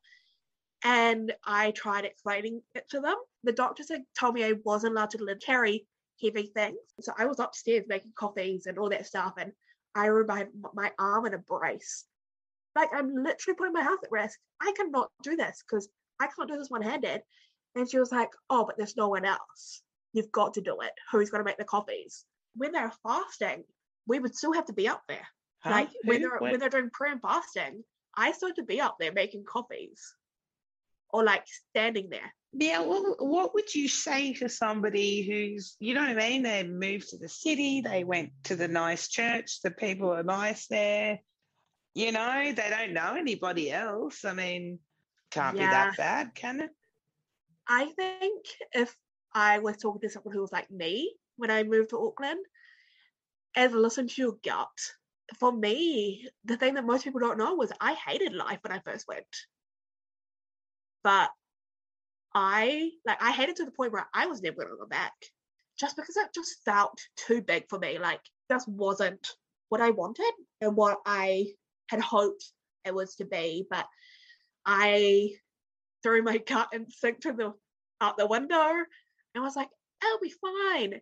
and 0.83 1.33
I 1.45 1.71
tried 1.71 2.05
explaining 2.05 2.61
it 2.75 2.89
to 2.89 2.99
them. 2.99 3.15
The 3.43 3.51
doctors 3.51 3.89
had 3.89 4.03
told 4.17 4.35
me 4.35 4.43
I 4.43 4.53
wasn't 4.63 4.93
allowed 4.93 5.11
to 5.11 5.35
carry 5.45 5.85
heavy 6.21 6.51
things. 6.53 6.77
So 6.99 7.13
I 7.17 7.25
was 7.25 7.39
upstairs 7.39 7.85
making 7.87 8.13
coffees 8.15 8.65
and 8.65 8.77
all 8.77 8.89
that 8.89 9.05
stuff. 9.05 9.33
And 9.37 9.51
I 9.95 10.07
remember 10.07 10.51
my 10.73 10.91
arm 10.99 11.25
in 11.25 11.33
a 11.33 11.37
brace. 11.37 12.05
Like 12.75 12.89
I'm 12.93 13.13
literally 13.15 13.55
putting 13.57 13.73
my 13.73 13.81
health 13.81 13.99
at 14.03 14.11
risk. 14.11 14.39
I 14.61 14.73
cannot 14.75 15.09
do 15.21 15.35
this 15.35 15.63
because 15.67 15.87
I 16.19 16.27
can't 16.27 16.49
do 16.49 16.57
this 16.57 16.69
one 16.69 16.81
handed. 16.81 17.21
And 17.75 17.89
she 17.89 17.99
was 17.99 18.11
like, 18.11 18.29
Oh, 18.49 18.65
but 18.65 18.77
there's 18.77 18.97
no 18.97 19.09
one 19.09 19.25
else. 19.25 19.81
You've 20.13 20.31
got 20.31 20.53
to 20.55 20.61
do 20.61 20.81
it. 20.81 20.91
Who's 21.11 21.29
going 21.29 21.43
to 21.43 21.45
make 21.45 21.57
the 21.57 21.63
coffees? 21.63 22.25
When 22.55 22.71
they're 22.71 22.93
fasting, 23.03 23.63
we 24.07 24.19
would 24.19 24.35
still 24.35 24.53
have 24.53 24.65
to 24.65 24.73
be 24.73 24.87
up 24.87 25.03
there. 25.07 25.27
Huh? 25.63 25.71
Like 25.71 25.89
when 26.03 26.21
they're 26.21 26.31
What? 26.31 26.51
when 26.51 26.59
they're 26.59 26.69
doing 26.69 26.89
prayer 26.91 27.13
and 27.13 27.21
fasting, 27.21 27.83
I 28.15 28.31
still 28.31 28.49
have 28.49 28.57
to 28.57 28.63
be 28.63 28.81
up 28.81 28.97
there 28.99 29.11
making 29.11 29.45
coffees. 29.45 30.15
Or 31.09 31.23
like 31.23 31.45
standing 31.69 32.09
there. 32.09 32.33
Yeah, 32.53 32.81
well, 32.81 33.15
what 33.19 33.55
would 33.55 33.73
you 33.73 33.87
say 33.87 34.33
to 34.35 34.47
somebody 34.47 35.23
who's, 35.23 35.75
you 35.79 35.95
know 35.95 36.01
what 36.01 36.09
I 36.11 36.29
mean? 36.29 36.43
They 36.43 36.63
moved 36.63 37.09
to 37.09 37.17
the 37.17 37.27
city, 37.27 37.81
they 37.81 38.03
went 38.03 38.31
to 38.45 38.55
the 38.55 38.67
nice 38.67 39.07
church, 39.07 39.61
the 39.63 39.71
people 39.71 40.11
are 40.11 40.23
nice 40.23 40.67
there. 40.67 41.19
You 41.95 42.11
know, 42.11 42.51
they 42.55 42.69
don't 42.69 42.93
know 42.93 43.15
anybody 43.15 43.71
else. 43.71 44.25
I 44.25 44.33
mean, 44.33 44.79
can't 45.31 45.55
be 45.55 45.63
that 45.63 45.95
bad, 45.97 46.33
can 46.33 46.61
it? 46.61 46.71
I 47.67 47.85
think 47.85 48.45
if 48.73 48.95
I 49.33 49.59
was 49.59 49.77
talking 49.77 50.01
to 50.01 50.09
someone 50.09 50.33
who 50.33 50.41
was 50.41 50.51
like 50.51 50.69
me 50.69 51.13
when 51.37 51.51
I 51.51 51.63
moved 51.63 51.91
to 51.91 51.99
Auckland 51.99 52.45
and 53.55 53.73
listen 53.73 54.07
to 54.07 54.21
your 54.21 54.37
gut, 54.43 54.67
for 55.39 55.51
me, 55.51 56.27
the 56.45 56.57
thing 56.57 56.73
that 56.75 56.85
most 56.85 57.03
people 57.03 57.19
don't 57.19 57.37
know 57.37 57.55
was 57.55 57.71
I 57.79 57.93
hated 57.93 58.33
life 58.33 58.59
when 58.61 58.73
I 58.73 58.79
first 58.79 59.07
went. 59.07 59.25
But 61.03 61.29
I 62.33 62.91
like 63.05 63.21
I 63.21 63.31
hated 63.31 63.57
to 63.57 63.65
the 63.65 63.71
point 63.71 63.93
where 63.93 64.07
I 64.13 64.25
was 64.25 64.41
never 64.41 64.63
gonna 64.63 64.77
go 64.79 64.87
back. 64.87 65.13
Just 65.79 65.95
because 65.95 66.17
it 66.17 66.27
just 66.33 66.63
felt 66.65 66.99
too 67.15 67.41
big 67.41 67.69
for 67.69 67.79
me. 67.79 67.99
Like 67.99 68.21
just 68.49 68.67
wasn't 68.67 69.27
what 69.69 69.81
I 69.81 69.91
wanted 69.91 70.31
and 70.61 70.75
what 70.75 70.99
I 71.05 71.47
had 71.89 72.01
hoped 72.01 72.51
it 72.85 72.93
was 72.93 73.15
to 73.15 73.25
be. 73.25 73.65
But 73.69 73.85
I 74.65 75.31
threw 76.01 76.21
my 76.21 76.37
gut 76.37 76.69
instinct 76.73 77.23
to 77.23 77.33
the 77.33 77.53
out 78.01 78.17
the 78.17 78.27
window 78.27 78.71
and 79.35 79.43
was 79.43 79.55
like, 79.55 79.69
I'll 80.03 80.19
be 80.19 80.33
fine. 80.41 81.01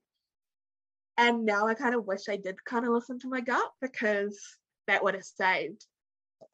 And 1.17 1.45
now 1.45 1.67
I 1.67 1.73
kind 1.73 1.95
of 1.95 2.05
wish 2.05 2.29
I 2.29 2.37
did 2.37 2.63
kind 2.63 2.85
of 2.85 2.91
listen 2.91 3.19
to 3.19 3.29
my 3.29 3.41
gut 3.41 3.71
because 3.81 4.39
that 4.87 5.03
would 5.03 5.15
have 5.15 5.23
saved 5.23 5.85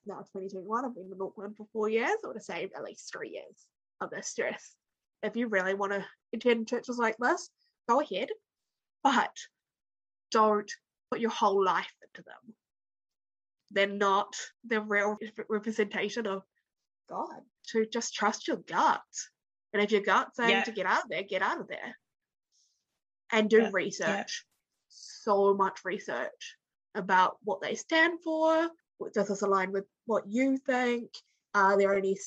now 0.06 0.20
2021. 0.20 0.86
I've 0.86 0.96
been 0.96 1.12
in 1.12 1.22
Auckland 1.22 1.56
for 1.58 1.68
four 1.72 1.90
years. 1.90 2.10
It 2.24 2.28
would 2.28 2.38
have 2.38 2.44
saved 2.44 2.74
at 2.76 2.84
least 2.84 3.12
three 3.12 3.30
years 3.30 3.66
of 4.02 4.10
this 4.10 4.28
stress. 4.28 4.76
If 5.24 5.36
you 5.36 5.48
really 5.48 5.74
want 5.74 5.94
to 5.94 6.06
attend 6.34 6.68
churches 6.68 6.98
like 6.98 7.18
this, 7.18 7.50
go 7.90 8.02
ahead, 8.02 8.30
but 9.04 9.36
don't 10.32 10.72
put 11.12 11.20
your 11.20 11.32
whole 11.32 11.64
life 11.64 11.94
into 12.04 12.24
them. 12.24 12.56
They're 13.72 13.88
not 13.88 14.36
the 14.66 14.82
real 14.82 15.18
representation 15.50 16.26
of 16.28 16.44
God. 17.10 17.42
To 17.72 17.86
just 17.86 18.14
trust 18.14 18.48
your 18.48 18.58
gut. 18.58 19.02
And 19.74 19.82
if 19.82 19.92
your 19.92 20.02
gut's 20.02 20.38
saying 20.38 20.50
Yeah. 20.50 20.64
to 20.64 20.72
get 20.72 20.86
out 20.86 21.04
of 21.04 21.10
there, 21.10 21.24
get 21.24 21.42
out 21.42 21.60
of 21.60 21.68
there. 21.68 22.00
And 23.32 23.50
do 23.50 23.58
Yeah, 23.58 23.64
yeah. 23.64 23.70
research. 23.74 24.46
So 24.88 25.54
much 25.54 25.84
research 25.84 26.58
about 26.96 27.38
what 27.44 27.62
they 27.62 27.76
stand 27.76 28.22
for. 28.24 28.70
Does 29.14 29.28
this 29.28 29.42
align 29.42 29.72
with 29.72 29.86
what 30.06 30.28
you 30.28 30.58
think? 30.58 31.12
Are 31.54 31.78
there 31.78 31.94
any 31.96 32.18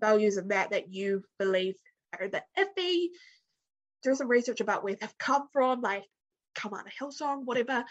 values 0.00 0.36
in 0.36 0.48
that 0.48 0.70
that 0.70 0.88
you 0.92 1.24
believe 1.38 1.76
are 2.18 2.28
the 2.28 2.42
iffy? 2.56 3.08
Do 4.02 4.14
some 4.14 4.28
research 4.28 4.60
about 4.60 4.82
where 4.82 4.94
they've 4.94 5.18
come 5.18 5.48
from, 5.52 5.80
like 5.82 6.04
come 6.54 6.72
out 6.74 6.86
of 6.86 6.92
Hillsong, 6.92 7.44
whatever. 7.44 7.84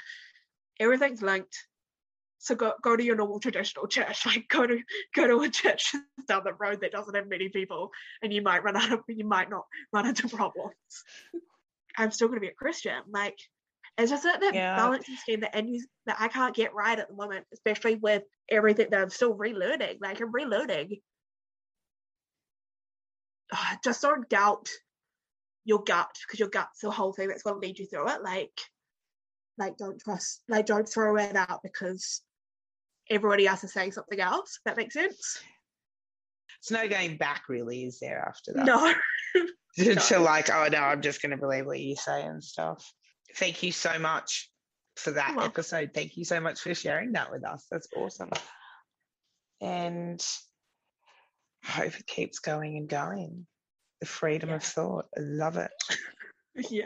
Everything's 0.80 1.22
linked. 1.22 1.68
So 2.48 2.56
go 2.56 2.72
go 2.82 2.96
to 2.96 3.04
your 3.04 3.18
normal 3.18 3.42
traditional 3.42 3.88
church. 3.88 4.26
Like 4.26 4.48
go 4.48 4.66
to 4.66 4.80
go 5.14 5.28
to 5.28 5.42
a 5.42 5.50
church 5.50 5.94
down 6.30 6.44
the 6.46 6.54
road 6.54 6.80
that 6.82 6.94
doesn't 6.94 7.14
have 7.16 7.28
many 7.28 7.50
people, 7.50 7.92
and 8.24 8.32
you 8.32 8.42
might 8.42 8.64
run 8.64 8.78
out 8.78 8.94
of 8.94 9.02
you 9.10 9.26
might 9.26 9.50
not 9.50 9.66
run 9.92 10.08
into 10.08 10.30
problems. 10.38 10.74
I'm 11.98 12.12
still 12.12 12.30
going 12.30 12.38
to 12.38 12.46
be 12.46 12.48
a 12.48 12.54
Christian. 12.54 13.02
Like 13.10 13.38
it's 13.98 14.12
just 14.12 14.24
that, 14.24 14.40
that 14.40 14.54
Yeah. 14.54 14.76
balancing 14.78 15.18
scheme 15.18 15.42
that 15.42 15.56
and 15.56 15.76
that 16.06 16.18
I 16.22 16.30
can't 16.30 16.56
get 16.56 16.74
right 16.74 16.98
at 16.98 17.10
the 17.10 17.16
moment, 17.16 17.46
especially 17.52 17.96
with 17.96 18.24
everything 18.48 18.88
that 18.92 19.02
I'm 19.02 19.10
still 19.10 19.36
relearning. 19.36 19.98
Like 20.00 20.22
I'm 20.22 20.32
relearning. 20.32 21.02
Ah, 23.52 23.78
Just 23.84 24.02
don't 24.02 24.30
doubt 24.30 24.70
your 25.66 25.84
gut 25.84 26.16
because 26.26 26.40
your 26.40 26.50
gut's 26.50 26.80
the 26.80 26.92
whole 26.92 27.12
thing 27.12 27.28
that's 27.28 27.44
going 27.44 27.60
to 27.60 27.68
lead 27.68 27.78
you 27.78 27.88
through 27.88 28.10
it. 28.10 28.22
Like, 28.22 28.58
like 29.58 29.76
don't 29.76 30.00
trust, 30.00 30.44
like 30.48 30.66
don't 30.66 30.88
throw 30.88 31.18
it 31.18 31.36
out 31.36 31.62
because 31.64 32.22
everybody 33.10 33.48
else 33.48 33.64
is 33.64 33.74
saying 33.74 33.94
something 33.94 34.20
else. 34.20 34.58
If 34.58 34.64
that 34.66 34.78
makes 34.78 34.94
sense. 34.94 35.40
It's 36.60 36.72
no 36.72 36.88
going 36.88 37.18
back, 37.18 37.44
really, 37.50 37.84
is 37.84 38.00
there 38.00 38.26
after 38.28 38.54
that? 38.54 38.66
No. 38.66 38.94
to, 39.78 39.96
to 39.96 40.20
like, 40.20 40.50
oh 40.50 40.68
no, 40.72 40.80
I'm 40.80 41.02
just 41.02 41.22
going 41.22 41.32
to 41.32 41.38
believe 41.38 41.66
what 41.66 41.80
you 41.80 41.96
say 41.96 42.24
and 42.24 42.44
stuff. 42.44 42.84
Thank 43.36 43.64
you 43.64 43.72
so 43.72 44.00
much 44.00 44.50
for 44.96 45.12
that 45.12 45.34
You're 45.36 45.44
episode. 45.44 45.92
Thank 45.94 46.18
you 46.18 46.26
so 46.26 46.40
much 46.40 46.62
for 46.62 46.74
sharing 46.74 47.12
that 47.14 47.32
with 47.32 47.46
us. 47.46 47.66
That's 47.70 47.88
awesome. 47.96 48.32
And 49.62 50.26
I 51.64 51.68
hope 51.68 52.00
it 52.00 52.08
keeps 52.08 52.40
going 52.40 52.78
and 52.78 52.90
going. 52.90 53.46
The 54.02 54.08
freedom 54.08 54.52
of 54.52 54.64
thought. 54.64 55.06
I 55.16 55.22
love 55.22 55.58
it. 55.58 55.72
yeah. 56.70 56.86